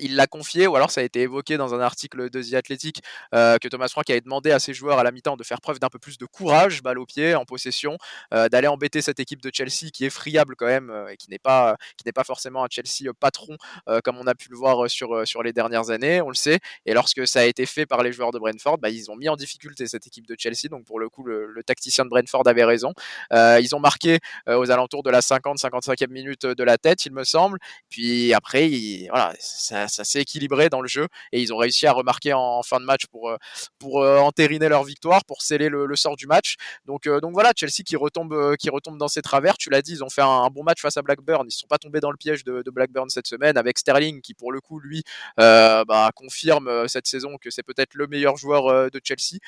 [0.00, 3.02] il l'a confié, ou alors ça a été évoqué dans un article de The Athletic
[3.34, 5.78] euh, que Thomas Frank avait demandé à ses joueurs à la mi-temps de faire preuve
[5.78, 7.96] d'un peu plus de courage, balle au pied, en possession,
[8.34, 11.30] euh, d'aller embêter cette équipe de Chelsea qui est friable quand même euh, et qui
[11.30, 13.56] n'est pas qui n'est pas forcément un Chelsea patron
[14.04, 16.58] comme on a pu le voir sur sur les dernières années, on le sait.
[16.86, 19.28] Et lorsque ça a été fait par les joueurs de Brentford, bah, ils ont mis
[19.28, 20.68] en difficulté cette équipe de Chelsea.
[20.70, 22.92] Donc pour le coup, le, tacticien de Brentford avait raison.
[23.32, 27.58] ils ont marqué aux alentours de la 50-55e minute de la tête, il me semble.
[27.88, 28.68] Puis après,
[29.10, 29.32] voilà
[29.62, 32.84] ça, s'est équilibré dans le jeu et ils ont réussi à remarquer en, fin de
[32.84, 33.36] match pour, euh,
[33.78, 36.56] pour euh, entériner leur victoire, pour sceller le, sort du match.
[36.86, 39.56] Donc, euh, donc voilà, Chelsea qui retombe, qui retombe dans ses travers.
[39.56, 41.44] Tu l'as dit, ils ont fait un, bon match face à Blackburn.
[41.44, 44.34] Ils ne sont pas tombés dans le piège de, Blackburn cette semaine avec Sterling qui,
[44.34, 45.02] pour le coup, lui,
[45.36, 49.38] bah, confirme cette saison que c'est peut-être le meilleur joueur de Chelsea.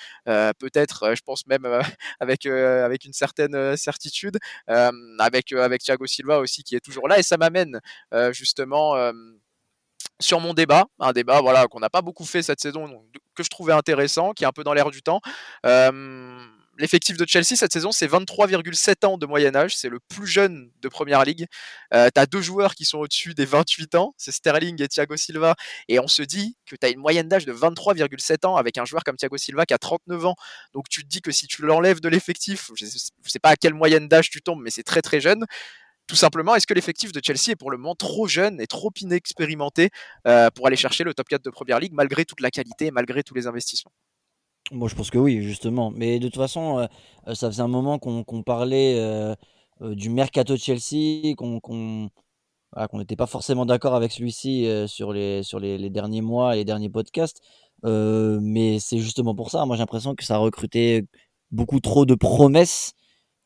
[0.58, 1.66] peut-être, je pense même
[2.20, 4.38] avec, avec une certaine certitude.
[4.66, 7.18] avec, avec Thiago Silva aussi qui est toujours là.
[7.18, 7.80] Et ça m'amène
[8.32, 8.94] justement
[10.20, 12.88] sur mon débat, un débat voilà qu'on n'a pas beaucoup fait cette saison,
[13.34, 15.20] que je trouvais intéressant, qui est un peu dans l'air du temps.
[16.76, 19.76] l'effectif de Chelsea cette saison, c'est 23,7 ans de moyen âge.
[19.76, 21.46] C'est le plus jeune de Première Ligue.
[21.92, 25.16] Euh, tu as deux joueurs qui sont au-dessus des 28 ans, c'est Sterling et Thiago
[25.16, 25.54] Silva.
[25.88, 28.84] Et on se dit que tu as une moyenne d'âge de 23,7 ans avec un
[28.84, 30.34] joueur comme Thiago Silva qui a 39 ans.
[30.72, 32.90] Donc tu te dis que si tu l'enlèves de l'effectif, je ne
[33.28, 35.44] sais pas à quelle moyenne d'âge tu tombes, mais c'est très très jeune.
[36.06, 38.90] Tout simplement, est-ce que l'effectif de Chelsea est pour le moment trop jeune et trop
[39.00, 39.88] inexpérimenté
[40.26, 42.90] euh, pour aller chercher le top 4 de Première Ligue malgré toute la qualité et
[42.90, 43.92] malgré tous les investissements?
[44.70, 45.90] Moi, je pense que oui, justement.
[45.90, 46.86] Mais de toute façon, euh,
[47.28, 49.34] euh, ça faisait un moment qu'on parlait
[49.80, 52.10] du mercato de Chelsea, qu'on
[52.92, 56.90] n'était pas forcément d'accord avec celui-ci sur, les, sur les, derniers mois et les derniers
[56.90, 57.40] podcasts.
[57.82, 59.64] mais c'est justement pour ça.
[59.64, 61.06] Moi, j'ai l'impression que ça a recruté
[61.50, 62.92] beaucoup trop de promesses,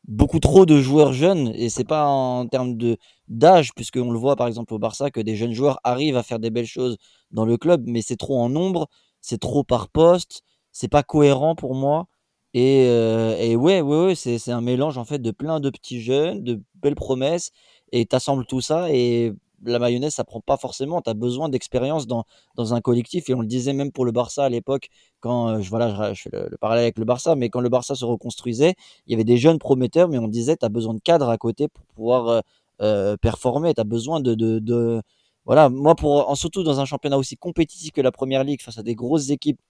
[0.08, 1.52] beaucoup trop de joueurs jeunes.
[1.54, 5.20] Et c'est pas en termes de d'âge, puisqu'on le voit par exemple au Barça, que
[5.20, 6.96] des jeunes joueurs arrivent à faire des belles choses
[7.30, 8.88] dans le club, mais c'est trop en nombre,
[9.20, 10.42] c'est trop par poste
[10.72, 12.06] c'est pas cohérent pour moi.
[12.54, 16.00] Et, euh, et ouais, ouais, ouais c'est un mélange en fait de plein de petits
[16.00, 17.50] jeunes, de belles promesses,
[17.92, 19.32] et t'assembles tout ça, et
[19.64, 21.00] la mayonnaise, ça prend pas forcément.
[21.02, 24.12] Tu as besoin d'expérience dans, dans un collectif, et on le disait même pour le
[24.12, 24.88] Barça à l'époque,
[25.20, 27.94] quand euh, je, voilà, je, fais le, parallèle avec le Barça, mais quand le Barça
[27.94, 28.74] se reconstruisait,
[29.06, 31.38] il y avait des jeunes prometteurs, mais on disait, tu as besoin de cadres à
[31.38, 32.40] côté pour pouvoir euh,
[32.82, 35.02] euh performer, tu as besoin de, de,
[35.44, 38.78] Voilà, moi, pour, en, surtout dans un championnat aussi compétitif que la Première Ligue, face
[38.78, 39.60] à des grosses équipes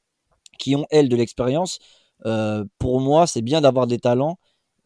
[0.59, 1.79] qui ont, elles, de l'expérience.
[2.79, 4.39] Pour moi, c'est bien d'avoir des talents,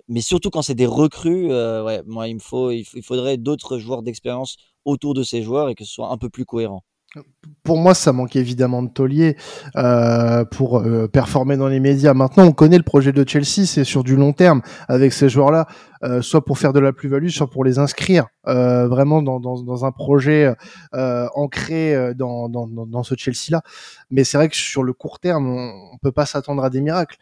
[0.08, 4.02] mais surtout quand c'est des recrues, ouais, moi, il me faut, il, faudrait d'autres joueurs
[4.02, 6.82] d'expérience autour de ces joueurs et que ce soit un peu plus cohérent.
[7.62, 9.36] Pour moi, ça manque évidemment de taulier
[9.76, 12.14] euh, pour euh, performer dans les médias.
[12.14, 15.66] Maintenant, on connaît le projet de Chelsea, c'est sur du long terme avec ces joueurs-là,
[16.04, 19.62] euh, soit pour faire de la plus-value, soit pour les inscrire euh, vraiment dans, dans,
[19.62, 20.54] dans, un projet
[20.94, 23.60] euh, ancré dans, dans, dans ce Chelsea-là.
[24.10, 26.80] Mais c'est vrai que sur le court terme, on, on peut pas s'attendre à des
[26.80, 27.18] miracles.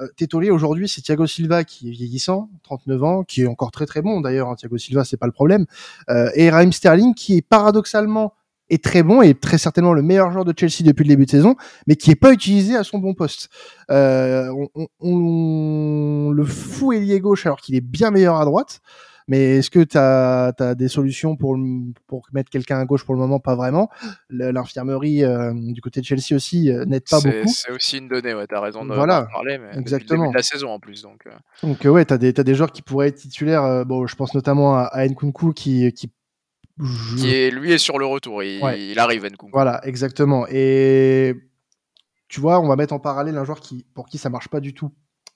[0.00, 4.02] Euh, aujourd'hui, c'est Thiago Silva qui est vieillissant, 39 ans, qui est encore très très
[4.02, 4.48] bon d'ailleurs.
[4.48, 5.66] Hein, Thiago Silva, c'est pas le problème,
[6.10, 8.34] euh, et Raheem Sterling qui est paradoxalement
[8.70, 11.30] est très bon et très certainement le meilleur joueur de Chelsea depuis le début de
[11.30, 11.54] saison,
[11.86, 13.50] mais qui est pas utilisé à son bon poste.
[13.90, 18.80] Euh, on, on, le fout ailier gauche alors qu'il est bien meilleur à droite.
[19.26, 21.56] Mais est-ce que tu as, as, des solutions pour,
[22.06, 23.40] pour mettre quelqu'un à gauche pour le moment?
[23.40, 23.88] Pas vraiment.
[24.28, 27.48] L'infirmerie euh, du côté de Chelsea aussi euh, n'aide pas beaucoup.
[27.48, 29.58] C'est aussi une donnée, ouais, tu as raison de voilà, parler.
[29.58, 30.30] Mais exactement.
[30.30, 31.02] de la saison en plus.
[31.02, 31.30] Donc, euh...
[31.62, 33.64] donc ouais, tu as, as, des joueurs qui pourraient être titulaires.
[33.64, 36.10] Euh, bon, je pense notamment à, à Nkunku qui, qui
[37.16, 38.88] qui est, lui est sur le retour, il, ouais.
[38.88, 39.52] il arrive Nkunku.
[39.52, 40.46] Voilà, exactement.
[40.50, 41.34] Et
[42.28, 44.60] tu vois, on va mettre en parallèle un joueur qui, pour qui ça marche pas
[44.60, 44.92] du tout.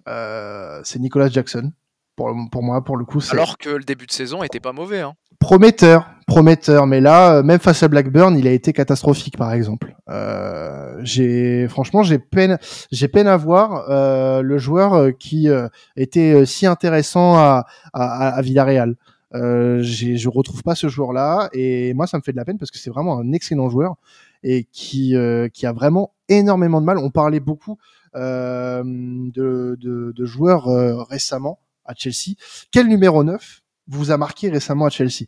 [0.08, 1.72] Euh, c'est Nicolas Jackson.
[2.18, 5.00] Pour, pour, moi, pour le coup, alors que le début de saison était pas mauvais.
[5.00, 5.14] Hein.
[5.38, 9.94] Prometteur, prometteur, mais là, même face à Blackburn, il a été catastrophique, par exemple.
[10.10, 12.58] Euh, j'ai, franchement, j'ai peine,
[12.90, 18.42] j'ai peine à voir euh, le joueur qui euh, était si intéressant à, à, à
[18.42, 18.96] Villarreal.
[19.34, 22.70] Euh, je retrouve pas ce joueur-là et moi ça me fait de la peine parce
[22.70, 23.96] que c'est vraiment un excellent joueur
[24.42, 26.96] et qui euh, qui a vraiment énormément de mal.
[26.98, 27.76] On parlait beaucoup
[28.14, 32.36] euh, de, de, de, joueurs euh, récemment à Chelsea.
[32.70, 35.26] Quel numéro 9 vous a marqué récemment à Chelsea?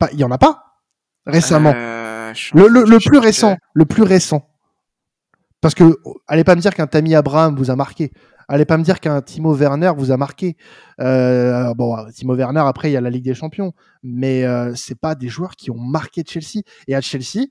[0.00, 0.64] Pas, il y en a pas
[1.26, 1.72] récemment.
[1.76, 4.48] Euh, le, le, le plus récent, le plus récent.
[5.60, 5.96] Parce que
[6.26, 8.10] allez pas me dire qu'un Tammy Abraham vous a marqué.
[8.48, 10.56] Allez pas me dire qu'un Timo Werner vous a marqué.
[11.00, 13.72] Euh, bon, Timo Werner, après, il y a la Ligue des Champions.
[14.02, 16.62] Mais euh, c'est pas des joueurs qui ont marqué Chelsea.
[16.88, 17.46] Et à Chelsea,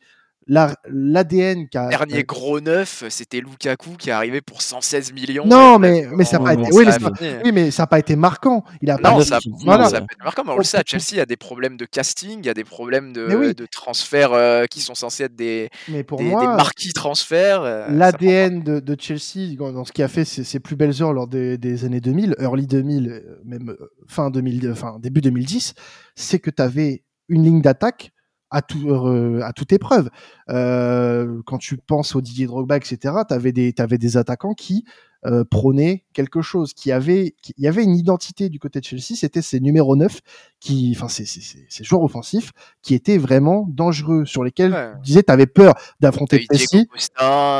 [0.47, 5.45] l'ADN qu'a dernier gros neuf c'était Lukaku qui est arrivé pour 116 millions.
[5.45, 7.11] Non mais mais ça n'a pas été oui, pas...
[7.43, 8.63] oui mais ça n'a pas été marquant.
[8.81, 9.89] Il a non, pas ça, voilà.
[9.89, 11.37] ça a pas été marquant mais on le sait à Chelsea il y a des
[11.37, 13.53] problèmes de casting il y a des problèmes de, oui.
[13.53, 17.61] de transferts euh, qui sont censés être des mais pour des, moi, des marquis transferts
[17.61, 21.13] euh, l'ADN de, de, Chelsea dans ce qui a fait ses, ses plus belles heures
[21.13, 23.75] lors des, des, années 2000 early 2000 même
[24.07, 25.75] fin 2000 enfin début 2010
[26.15, 28.11] c'est que tu avais une ligne d'attaque
[28.51, 30.09] à, tout, euh, à toute épreuve.
[30.49, 34.85] Euh, quand tu penses au Didier Drogba, etc., tu avais des, avais des attaquants qui
[35.25, 38.85] euh, prônaient quelque chose, qui avait, qui, il y avait une identité du côté de
[38.85, 40.19] Chelsea, c'était ces numéros 9,
[40.59, 44.91] qui, enfin, ces, ces, ces, joueurs offensifs qui étaient vraiment dangereux, sur lesquels ouais.
[44.95, 46.87] tu disais, tu avais peur d'affronter Messi.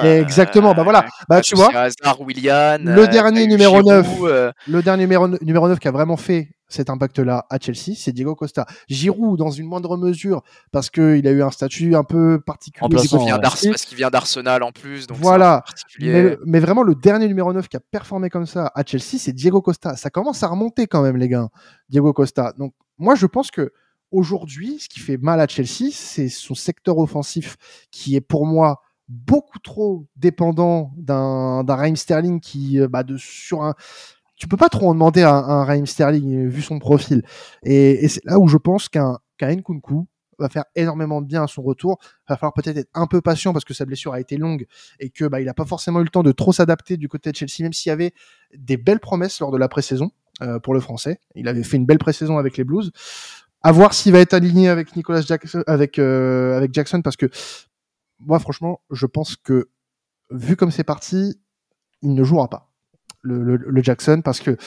[0.03, 5.67] Exactement, bah voilà, bah tu vois, Hazard, le dernier numéro 9, le dernier numéro, numéro
[5.67, 8.65] 9 qui a vraiment fait cet impact-là à Chelsea, c'est Diego Costa.
[8.87, 12.85] Giroud, dans une moindre mesure, parce qu'il a eu un statut un peu particulier.
[12.85, 15.07] En parce qu'il vient d'Arsenal en plus.
[15.07, 15.63] Donc voilà.
[15.99, 19.33] Mais, mais, vraiment, le dernier numéro 9 qui a performé comme ça à Chelsea, c'est
[19.33, 19.95] Diego Costa.
[19.95, 21.49] Ça commence à remonter quand même, les gars.
[21.89, 22.53] Diego Costa.
[22.57, 23.71] Donc, moi, je pense que
[24.11, 27.57] aujourd'hui, ce qui fait mal à Chelsea, c'est son secteur offensif
[27.91, 33.17] qui est pour moi beaucoup trop dépendant d'un d'un Raheem Sterling qui euh, bah, de
[33.17, 33.75] sur un
[34.41, 37.21] tu peux pas trop en demander à un Raheem Sterling vu son profil
[37.61, 40.07] et, et c'est là où je pense qu'un qu'un Nkunku
[40.39, 41.99] va faire énormément de bien à son retour.
[42.01, 44.65] Il va falloir peut-être être un peu patient parce que sa blessure a été longue
[44.99, 47.31] et que bah, il n'a pas forcément eu le temps de trop s'adapter du côté
[47.31, 48.15] de Chelsea, même s'il y avait
[48.57, 50.09] des belles promesses lors de la pré-saison
[50.41, 51.19] euh, pour le français.
[51.35, 52.91] Il avait fait une belle pré-saison avec les Blues.
[53.61, 57.27] À voir s'il va être aligné avec Nicolas Jackson, avec, euh, avec Jackson parce que
[58.17, 59.69] moi, franchement, je pense que
[60.31, 61.39] vu comme c'est parti,
[62.01, 62.70] il ne jouera pas
[63.23, 64.57] le, Jackson parce que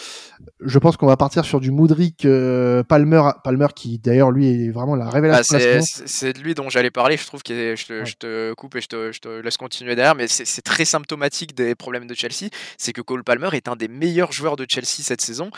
[0.60, 4.70] je pense qu'on va partir sur du Moudric euh, Palmer Palmer qui d'ailleurs lui est
[4.70, 7.16] vraiment la révélation bah, c'est de lui dont j'allais parler.
[7.16, 9.94] Je trouve que je, te, je te coupe et je te, je te, laisse continuer
[9.94, 12.50] derrière mais c'est très symptomatique des problèmes de Chelsea.
[12.78, 15.50] C'est que Cole Palmer est un des meilleurs joueurs de Chelsea cette saison.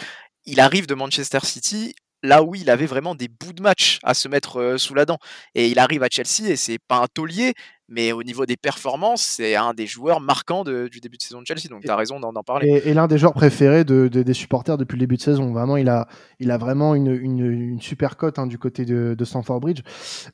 [0.45, 4.15] Il arrive de Manchester City là où il avait vraiment des bouts de match à
[4.15, 5.19] se mettre euh, sous la dent.
[5.55, 7.55] Et il arrive à Chelsea et c'est pas un taulier,
[7.89, 11.47] mais au niveau des performances, c'est un des joueurs marquants du début de saison de
[11.47, 11.69] Chelsea.
[11.71, 12.83] Donc tu as raison d'en parler.
[12.85, 15.53] Et, l'un des joueurs préférés de, des supporters depuis le début de saison.
[15.53, 16.09] Vraiment, il a,
[16.41, 19.83] il a vraiment une, une, super cote hein, du côté de, de Stamford Bridge.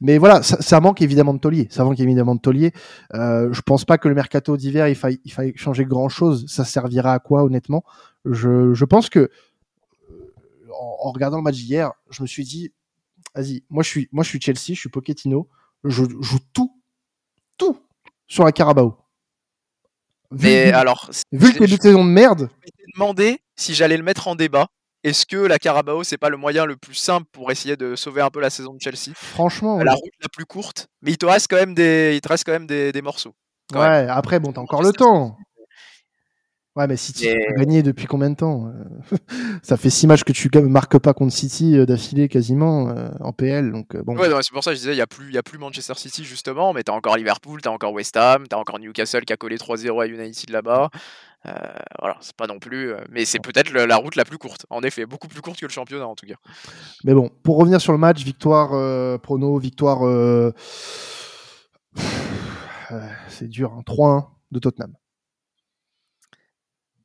[0.00, 1.68] Mais voilà, ça, manque évidemment de taulier.
[1.70, 2.72] Ça manque évidemment de taulier.
[3.14, 6.46] Euh, je pense pas que le mercato d'hiver, il faille, il faille changer grand chose.
[6.48, 7.84] Ça servira à quoi, honnêtement?
[8.24, 9.30] Je, je pense que
[10.72, 12.72] en, regardant le match d'hier, je me suis dit,
[13.34, 15.48] vas-y, moi je suis, moi je suis Chelsea, je suis Pochettino,
[15.84, 16.81] je joue tout,
[17.56, 17.78] tout
[18.26, 18.96] sur la Carabao.
[20.30, 22.48] Vu, Mais alors, vu que de saison de merde.
[22.50, 24.68] Je m'étais demandé si j'allais le mettre en débat.
[25.04, 28.22] Est-ce que la Carabao c'est pas le moyen le plus simple pour essayer de sauver
[28.22, 29.12] un peu la saison de Chelsea?
[29.14, 32.28] Franchement, la route la plus courte, mais il te reste quand même des, il te
[32.28, 33.34] reste quand même des, des morceaux.
[33.74, 35.36] Ouais, après bon, t'as encore le temps.
[36.74, 39.16] Ouais, mais City a gagné depuis combien de temps euh?
[39.62, 43.32] Ça fait six matchs que tu marques pas contre City euh, d'affilée quasiment euh, en
[43.34, 43.72] PL.
[43.72, 44.16] Donc, bon.
[44.16, 45.92] Ouais, c'est pour ça que je disais, il n'y a, plus, y a plus Manchester
[45.96, 48.78] City justement, mais tu as encore Liverpool, tu as encore West Ham, tu as encore
[48.78, 50.88] Newcastle qui a collé 3-0 à United là-bas.
[51.98, 52.94] voilà, c'est pas non plus.
[53.10, 54.64] mais c'est peut-être la route la plus courte.
[54.70, 56.36] En effet, beaucoup plus courte que le championnat en tout cas.
[57.04, 58.70] Mais bon, pour revenir sur le match, victoire
[59.20, 60.00] prono, victoire.
[63.28, 64.94] c'est dur, hein, 3-1 de Tottenham.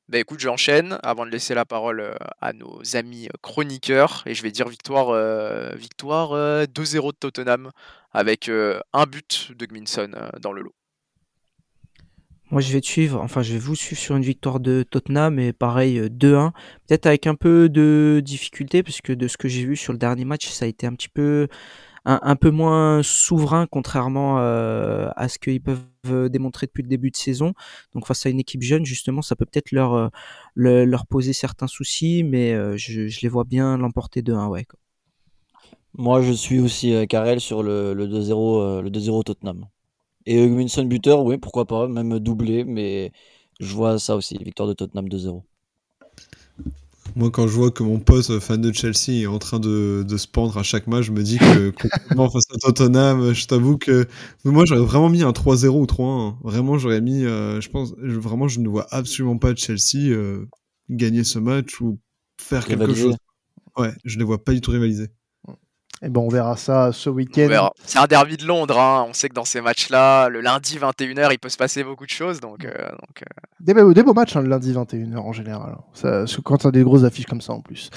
[0.09, 4.33] Bah écoute, j'enchaîne avant de laisser la parole euh, à nos amis euh, chroniqueurs et
[4.33, 6.31] je vais dire victoire, euh, victoire
[6.65, 7.71] 2-0 de Tottenham
[8.13, 10.73] avec un but de Gminson dans le lot.
[12.51, 15.39] Moi, je vais te suivre, enfin, je vais vous suivre sur une victoire de Tottenham
[15.39, 16.51] et pareil 2-1,
[16.87, 19.99] peut-être avec un peu de difficulté parce que de ce que j'ai vu sur le
[19.99, 21.49] dernier match, ça a été un petit peu
[22.07, 27.11] un, peu moins souverain contrairement euh, à ce qu'ils peuvent euh, démontrer depuis le début
[27.11, 27.53] de saison.
[27.93, 29.93] Donc face à une équipe jeune, justement, ça peut peut-être leur,
[30.55, 34.65] euh, poser certains soucis, mais je, les vois bien l'emporter de 1 ouais.
[35.93, 39.65] Moi, je suis aussi Karel sur le, le 2-0 le 2-0 Tottenham.
[40.25, 43.11] Et Hugminson buteur, oui, pourquoi pas, même doublé, mais
[43.59, 45.41] je vois ça aussi, victoire de Tottenham 2-0.
[47.15, 50.17] Moi, quand je vois que mon pote fan de Chelsea est en train de, de
[50.17, 53.77] se pendre à chaque match, je me dis que complètement face à Tottenham, je t'avoue
[53.77, 54.07] que
[54.45, 56.37] moi, j'aurais vraiment mis un 3-0 ou 3-1.
[56.43, 60.47] Vraiment, j'aurais mis, euh, je pense, vraiment, je ne vois absolument pas Chelsea euh,
[60.89, 61.99] gagner ce match ou
[62.39, 63.15] faire quelque chose.
[63.77, 65.09] Ouais, je ne les vois pas du tout rivaliser.
[66.03, 67.71] Et bon, on verra ça ce week-end.
[67.83, 68.79] C'est un derby de Londres.
[68.79, 69.05] Hein.
[69.09, 72.11] On sait que dans ces matchs-là, le lundi 21h, il peut se passer beaucoup de
[72.11, 72.39] choses.
[72.39, 73.25] Donc, euh, donc euh.
[73.59, 75.75] Des, beaux, matchs hein, le lundi 21h en général.
[75.75, 75.83] Hein.
[75.93, 77.89] Ça, quand tu as des grosses affiches comme ça en plus.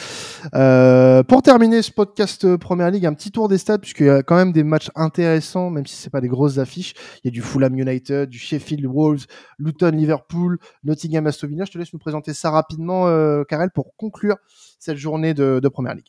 [0.55, 4.23] Euh, pour terminer ce podcast Première Ligue, un petit tour des stades, puisqu'il y a
[4.23, 6.95] quand même des matchs intéressants, même si c'est pas des grosses affiches.
[7.23, 9.27] Il y a du Fulham United, du Sheffield Wolves,
[9.59, 11.67] Luton Liverpool, Nottingham Aston Villa.
[11.67, 13.05] Je te laisse nous présenter ça rapidement,
[13.45, 14.37] Karel, pour conclure
[14.79, 16.07] cette journée de, de Première Ligue.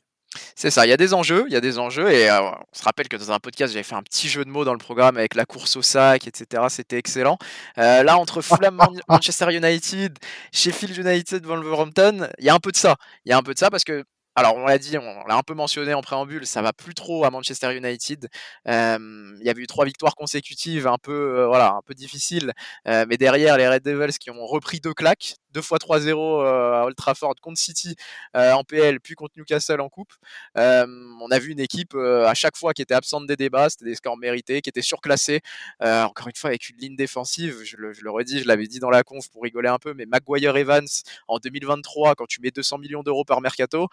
[0.55, 2.55] C'est ça, il y a des enjeux, il y a des enjeux, et euh, on
[2.71, 4.79] se rappelle que dans un podcast, j'avais fait un petit jeu de mots dans le
[4.79, 6.63] programme avec la course au sac, etc.
[6.69, 7.37] C'était excellent.
[7.77, 10.17] Euh, là, entre Fulham, Manchester United,
[10.53, 12.95] Sheffield United, Wolverhampton, il y a un peu de ça.
[13.25, 15.35] Il y a un peu de ça parce que alors on l'a dit, on l'a
[15.35, 18.29] un peu mentionné en préambule, ça va plus trop à Manchester United.
[18.65, 22.53] il y avait eu trois victoires consécutives, un peu euh, voilà, un peu difficiles,
[22.87, 26.81] euh, mais derrière les Red Devils qui ont repris deux claques, deux fois 3-0 euh,
[26.81, 26.95] à Old
[27.41, 27.95] contre City
[28.33, 30.13] en PL, puis contre Newcastle en coupe.
[30.55, 33.95] on a vu une équipe à chaque fois qui était absente des débats, c'était des
[33.95, 35.41] scores mérités, qui était surclassée.
[35.79, 39.03] encore une fois avec une ligne défensive, je le, redis, je l'avais dit dans la
[39.03, 40.87] conf pour rigoler un peu, mais Maguire Evans
[41.27, 43.87] en 2023, quand tu mets 200 millions d'euros par mercato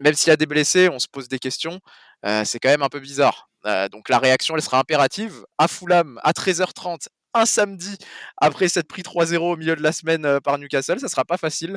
[0.00, 1.80] même s'il y a des blessés, on se pose des questions.
[2.24, 3.50] Euh, c'est quand même un peu bizarre.
[3.66, 5.44] Euh, donc la réaction, elle sera impérative.
[5.58, 7.96] À Fulham, à 13h30, un samedi,
[8.36, 11.36] après s'être pris 3-0 au milieu de la semaine euh, par Newcastle, ça sera pas
[11.36, 11.76] facile.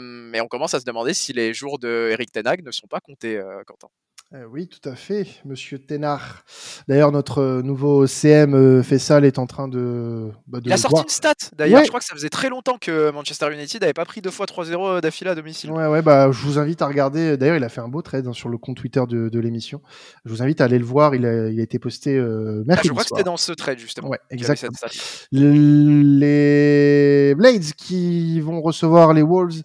[0.00, 3.00] mais on commence à se demander si les jours de Eric Tenag ne sont pas
[3.00, 3.88] comptés, Quentin.
[4.34, 6.42] Euh, oui, tout à fait, Monsieur Ténard.
[6.86, 10.30] D'ailleurs, notre euh, nouveau CM euh, Fessal est en train de.
[10.46, 11.04] Bah, de Il a sorti voir.
[11.04, 11.78] une stat d'ailleurs.
[11.78, 11.84] Ouais.
[11.84, 14.44] Je crois que ça faisait très longtemps que Manchester United n'avait pas pris deux fois
[14.44, 15.70] 3-0 d'affilée à domicile.
[15.70, 17.38] Ouais, ouais, bah, je vous invite à regarder.
[17.38, 19.80] D'ailleurs, il a fait un beau trade hein, sur le compte Twitter de, de l'émission.
[20.26, 21.14] Je vous invite à aller le voir.
[21.14, 23.52] Il a, il a été posté euh, Ah, mercredi je crois que c'était dans ce
[23.52, 24.10] trade justement.
[24.10, 24.76] Ouais, exactement.
[25.32, 29.62] Les Blades qui vont recevoir les Wolves,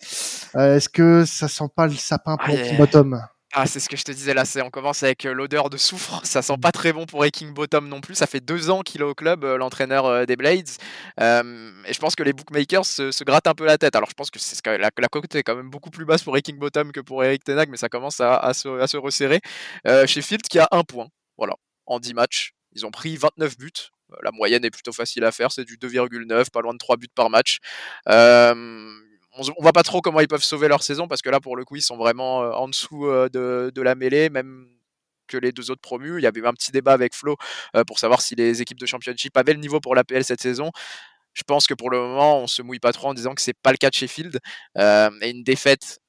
[0.56, 2.78] euh, est-ce que ça sent pas le sapin pour Ah, yeah.
[2.78, 3.20] Bottom?
[3.56, 6.22] Ah, c'est ce que je te disais là, on commence avec euh, l'odeur de soufre,
[6.26, 9.02] ça sent pas très bon pour King Bottom non plus, ça fait deux ans qu'il
[9.02, 10.70] est au club, euh, l'entraîneur euh, des Blades,
[11.20, 14.32] et je pense que les bookmakers se, grattent un peu la tête, alors je pense
[14.32, 17.00] que c'est la, la cote est quand même beaucoup plus basse pour King Bottom que
[17.00, 19.40] pour Eric Tenag, mais ça commence à, se, resserrer.
[19.88, 21.54] Euh, Sheffield qui a un point, voilà,
[21.86, 23.72] en 10 matchs, ils ont pris 29 buts,
[24.24, 27.08] la moyenne est plutôt facile à faire, c'est du 2,9, pas loin de 3 buts
[27.14, 27.60] par match.
[29.38, 31.56] On, on voit pas trop comment ils peuvent sauver leur saison parce que là, pour
[31.56, 34.68] le coup, ils sont vraiment euh, en dessous euh, de, la mêlée, même
[35.28, 36.20] que les deux autres promus.
[36.20, 37.38] Il y avait un petit débat avec Flo
[37.76, 40.72] euh, pour savoir si les équipes de championship avaient le niveau pour l'APL cette saison.
[41.34, 43.58] Je pense que pour le moment, on se mouille pas trop en disant que c'est
[43.64, 44.40] pas le cas de Sheffield.
[44.78, 46.00] Et une défaite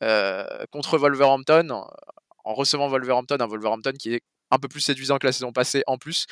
[0.71, 1.83] contre Wolverhampton,
[2.45, 4.21] en recevant Wolverhampton, un Wolverhampton qui est
[4.51, 6.27] un peu plus séduisant que la saison passée en plus,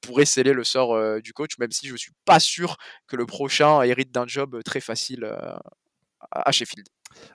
[0.00, 3.80] pourrait sceller le sort du coach, même si je suis pas sûr que le prochain
[3.82, 5.24] hérite d'un job très facile
[6.32, 6.88] à Sheffield.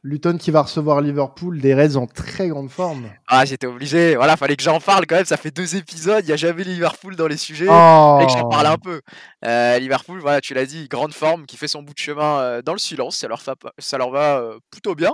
[0.04, 3.10] Luton qui va recevoir Liverpool, des Reds en très grande forme.
[3.28, 6.28] Ah, j'étais obligé, voilà, fallait que j'en parle quand même, ça fait deux épisodes, il
[6.28, 7.68] n'y a jamais Liverpool dans les sujets.
[7.70, 9.02] Oh Fallait que j'en parle un peu.
[9.46, 12.62] Euh, Liverpool, voilà, tu l'as dit, grande forme, qui fait son bout de chemin euh,
[12.62, 15.12] dans le silence, ça leur, fa- ça leur va euh, plutôt bien.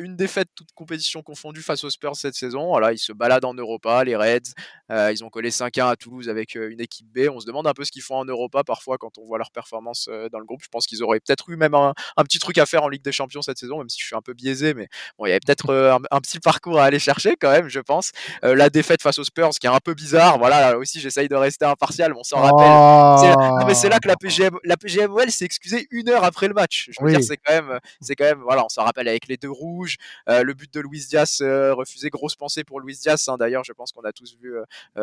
[0.00, 2.68] Une défaite, toute compétition confondue face aux Spurs cette saison.
[2.68, 4.52] Voilà, ils se baladent en Europa, les Reds.
[4.90, 7.28] Ils ont collé 5-1 à Toulouse avec une équipe B.
[7.32, 9.50] On se demande un peu ce qu'ils font en Europa parfois quand on voit leur
[9.50, 10.62] performance dans le groupe.
[10.62, 13.02] Je pense qu'ils auraient peut-être eu même un, un petit truc à faire en Ligue
[13.04, 15.32] des Champions cette saison, même si je suis un peu biaisé, mais bon, il y
[15.32, 18.12] avait peut-être euh, un, un petit parcours à aller chercher quand même, je pense.
[18.44, 20.38] Euh, la défaite face aux Spurs, qui est un peu bizarre.
[20.38, 23.30] Voilà, là aussi, j'essaye de rester impartial, mais on s'en rappelle.
[23.32, 26.48] C'est- Non, mais c'est là que la PGM, la PGMOL s'est excusée une heure après
[26.48, 26.88] le match.
[26.90, 27.16] Je veux Oui.
[27.16, 29.96] dire, c'est quand même, c'est quand même, voilà, on s'en rappelle avec les deux rouges,
[30.28, 33.28] euh, le but de Luis Diaz refusé, grosse pensée pour Luis Diaz.
[33.28, 33.36] hein.
[33.38, 34.54] D'ailleurs, je pense qu'on a tous vu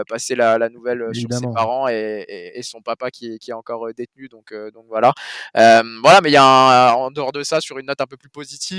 [0.08, 3.52] passer la, la nouvelle sur ses parents et, et- et son papa qui est, qui
[3.52, 4.28] est encore détenu.
[4.28, 5.14] Donc, donc voilà.
[5.54, 8.18] Voilà, mais il y a un- en dehors de ça, sur une note un peu
[8.18, 8.75] plus positive,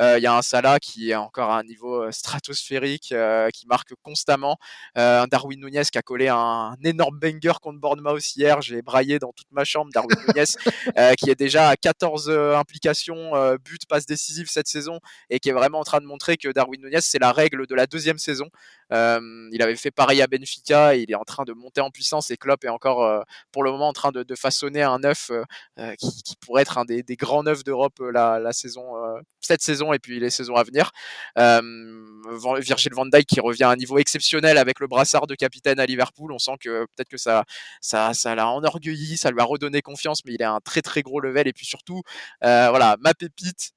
[0.00, 3.48] euh, il y a un Salah qui est encore à un niveau euh, stratosphérique, euh,
[3.50, 4.56] qui marque constamment.
[4.94, 8.60] Un Darwin Nunez qui a collé un, énorme banger contre Bournemouth hier.
[8.62, 9.90] J'ai braillé dans toute ma chambre.
[9.92, 10.44] Darwin Nunez
[11.18, 13.32] qui est déjà à 14 euh, implications,
[13.64, 14.98] buts, passes décisives cette saison
[15.30, 17.74] et qui est vraiment en train de montrer que Darwin Nunez, c'est la règle de
[17.74, 18.48] la deuxième saison.
[18.92, 22.30] Euh, il avait fait pareil à Benfica il est en train de monter en puissance
[22.30, 23.20] et Klopp est encore euh,
[23.52, 26.78] pour le moment en train de, de façonner un neuf euh, qui, qui pourrait être
[26.78, 28.94] un des, des grands neufs d'Europe la, la saison,
[29.40, 30.90] cette saison et puis les saisons à venir.
[31.36, 35.86] Virgil van Dijk qui revient à un niveau exceptionnel avec le brassard de capitaine à
[35.86, 36.32] Liverpool.
[36.32, 37.44] On sent que peut-être que ça,
[37.80, 40.82] ça, ça l'a enorgueilli, ça lui a redonné confiance, mais il est à un très
[40.82, 41.48] très gros level.
[41.48, 42.02] Et puis surtout,
[42.44, 43.72] euh, voilà, ma pépite.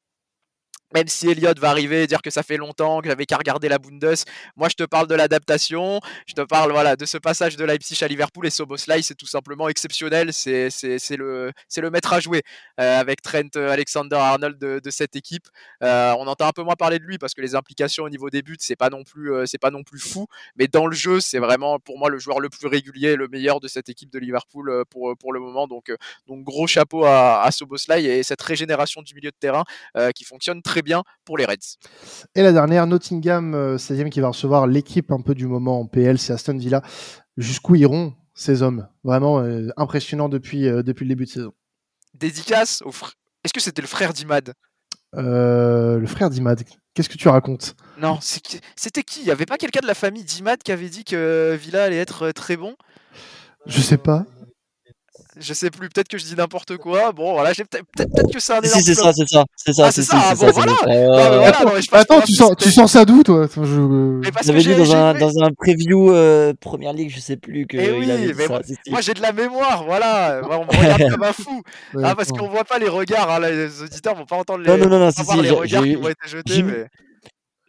[0.93, 3.69] Même si Elliott va arriver et dire que ça fait longtemps que j'avais qu'à regarder
[3.69, 4.15] la Bundes,
[4.55, 8.03] moi je te parle de l'adaptation, je te parle voilà de ce passage de Leipzig
[8.03, 10.69] à Liverpool et Soboslai, c'est tout simplement exceptionnel, c'est
[11.17, 12.43] le le maître à jouer
[12.79, 15.47] euh, avec Trent euh, Alexander-Arnold de, cette équipe.
[15.83, 18.29] Euh, on entend un peu moins parler de lui parce que les implications au niveau
[18.29, 21.39] des buts c'est pas non plus pas non plus fou, mais dans le jeu c'est
[21.39, 24.19] vraiment pour moi le joueur le plus régulier, et le meilleur de cette équipe de
[24.19, 25.67] Liverpool pour pour le moment.
[25.67, 25.91] Donc
[26.27, 29.63] donc gros chapeau à, à Soboslai et cette régénération du milieu de terrain
[30.15, 31.77] qui fonctionne très bien pour les Reds.
[32.35, 35.85] Et la dernière, Nottingham, euh, 16e, qui va recevoir l'équipe un peu du moment en
[35.85, 36.81] PL, c'est Aston Villa.
[37.37, 38.87] Jusqu'où iront ces hommes?
[39.03, 41.53] Vraiment euh, impressionnant depuis, euh, depuis le début de saison.
[42.13, 43.13] Dédicace au fr-
[43.43, 44.53] Est-ce que c'était le frère d'Imad?
[45.15, 46.63] Euh, le frère d'Imad,
[46.93, 47.75] qu'est-ce que tu racontes?
[47.97, 49.21] Non, c'était qui?
[49.21, 51.97] Il y avait pas quelqu'un de la famille d'Imad qui avait dit que Villa allait
[51.97, 52.75] être euh, très bon?
[53.65, 54.25] Je sais pas.
[55.39, 57.13] Je sais plus, peut-être que je dis n'importe quoi.
[57.13, 59.27] Bon, voilà, j'ai peut-être peut-être- peut-être que c'est un Si, énorme si, c'est ça, c'est
[59.29, 60.71] ça, c'est ça, Ah, si, c'est ça, ah, c'est bon, ça, c'est voilà.
[60.73, 63.45] Non, Euh, voilà, non, je Attends, tu sens, tu sens ça d'où, toi?
[63.45, 66.91] Enfin, je- Mais parce que J'avais lu dans un, vu- dans un preview euh, Première
[66.91, 68.59] Ligue, je sais plus, que Eh il oui, avait dit mais ça.
[68.89, 70.41] moi- j'ai de la mémoire, voilà.
[70.43, 71.61] On me regarde comme un fou.
[71.93, 74.69] Ouais, Ah, parce qu'on voit pas les regards, hein, les auditeurs vont pas entendre les,
[74.77, 76.63] Non, non, non, si, si, les regards qui vont être jetés.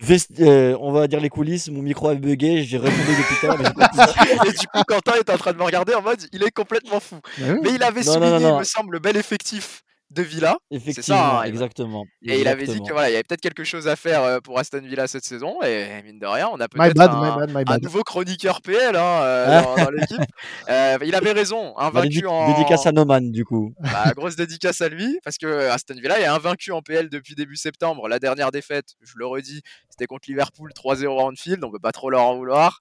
[0.02, 3.70] Vest- euh, on va dire les coulisses, mon micro a bugué, j'ai répondu depuis mais
[3.70, 6.50] pu- Et du coup, Quentin est en train de me regarder en mode, il est
[6.50, 7.20] complètement fou.
[7.38, 7.58] Bah oui.
[7.62, 8.56] Mais il avait Non, souligné, non, non.
[8.56, 10.58] il me semble, le bel effectif de Villa.
[10.70, 12.04] Effectivement, hein, exactement.
[12.22, 14.40] Et il avait dit que voilà, il y avait peut-être quelque chose à faire euh,
[14.40, 15.62] pour Aston Villa cette saison.
[15.62, 17.82] Et mine de rien, on a My peut-être bad, un, my bad, my un bad.
[17.82, 20.20] nouveau chroniqueur PL hein, euh, dans, dans l'équipe.
[20.68, 23.72] Euh, il avait raison, Bah, invaincu dédi- en Dédicace à Noman, du coup.
[23.80, 27.56] bah, grosse dédicace à lui parce que Aston Villa est invaincu en PL depuis début
[27.56, 28.06] septembre.
[28.06, 29.62] La dernière défaite, je le redis,
[29.92, 31.62] C'était contre Liverpool 3-0 à Anfield.
[31.64, 32.80] On peut pas trop leur en vouloir.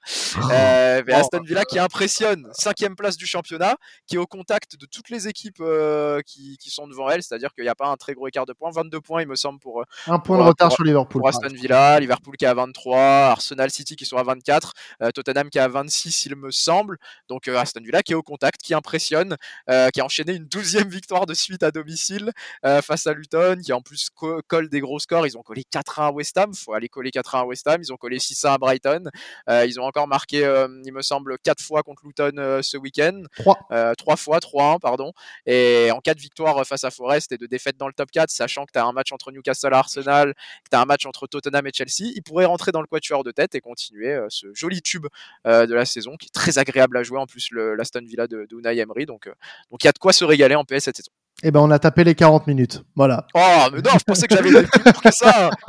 [0.49, 3.75] Euh, mais Aston Villa qui impressionne, cinquième place du championnat,
[4.07, 7.21] qui est au contact de toutes les équipes euh, qui, qui, sont devant elle.
[7.21, 8.71] C'est-à-dire qu'il n'y a pas un très gros écart de points.
[8.71, 11.19] 22 points, il me semble, pour un point de retard sur Liverpool.
[11.19, 14.71] Pour Aston Villa, Liverpool qui est à 23, Arsenal City qui sont à 24,
[15.13, 16.97] Tottenham qui est à 26, il me semble.
[17.27, 19.35] Donc Aston Villa qui est au contact, qui impressionne,
[19.67, 22.31] qui a enchaîné une douzième victoire de suite à domicile
[22.63, 24.09] face à Luton, qui en plus
[24.47, 25.27] colle des gros scores.
[25.27, 27.81] Ils ont collé 4-1 à West Ham, faut aller coller 4-1 à West Ham.
[27.81, 29.09] Ils ont collé 6-1 à Brighton.
[29.49, 30.39] ils ont encore marqué,
[30.85, 33.23] il me semble, 4 fois contre Luton ce week-end.
[33.37, 33.95] 3.
[33.97, 35.11] 3 fois, 3-1, pardon.
[35.45, 38.29] Et en cas de victoire face à Forest et de défaite dans le top 4,
[38.29, 41.05] sachant que tu as un match entre Newcastle et Arsenal, que tu as un match
[41.05, 44.47] entre Tottenham et Chelsea, ils pourraient rentrer dans le quatuor de tête et continuer ce
[44.53, 45.07] joli tube
[45.45, 47.19] de la saison qui est très agréable à jouer.
[47.19, 49.05] En plus, l'Aston Villa de, de Unai Emery.
[49.05, 49.27] Donc,
[49.69, 51.11] donc il y a de quoi se régaler en PS cette saison.
[51.43, 52.83] Eh ben, on a tapé les 40 minutes.
[52.95, 53.25] Voilà.
[53.33, 53.39] Oh,
[53.73, 55.49] mais non, je pensais que j'avais plus pour que ça.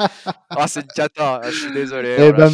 [0.55, 1.41] Ah, c'est une cata.
[1.43, 2.15] Ah, je suis désolé.
[2.19, 2.51] Eh ben,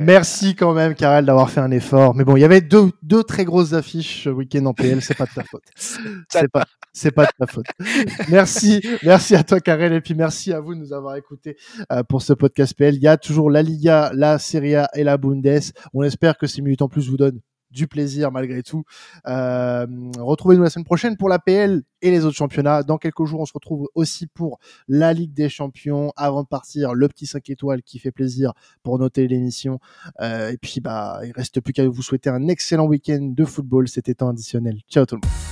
[0.00, 2.14] merci quand même, Karel, d'avoir fait un effort.
[2.14, 5.02] Mais bon, il y avait deux, deux très grosses affiches ce week-end en PL.
[5.02, 5.64] C'est pas de ta faute.
[6.28, 7.66] C'est pas, c'est pas de ta faute.
[8.28, 11.56] merci, merci à toi, Karel, et puis merci à vous de nous avoir écoutés
[11.92, 12.94] euh, pour ce podcast PL.
[12.94, 15.60] Il y a toujours la Liga, la Serie A et la Bundes.
[15.92, 17.40] On espère que ces minutes en plus vous donnent
[17.70, 18.84] du plaisir malgré tout.
[19.26, 19.86] Euh,
[20.18, 22.82] Retrouvez-nous la semaine prochaine pour la PL et les autres championnats.
[22.82, 24.58] Dans quelques jours, on se retrouve aussi pour
[24.88, 26.12] la Ligue des Champions.
[26.16, 28.52] Avant de partir, le petit 5 étoiles qui fait plaisir
[28.82, 29.80] pour noter l'émission.
[30.20, 33.88] Euh, et puis, bah, il reste plus qu'à vous souhaiter un excellent week-end de football.
[33.88, 34.78] C'était temps additionnel.
[34.88, 35.49] Ciao tout le monde.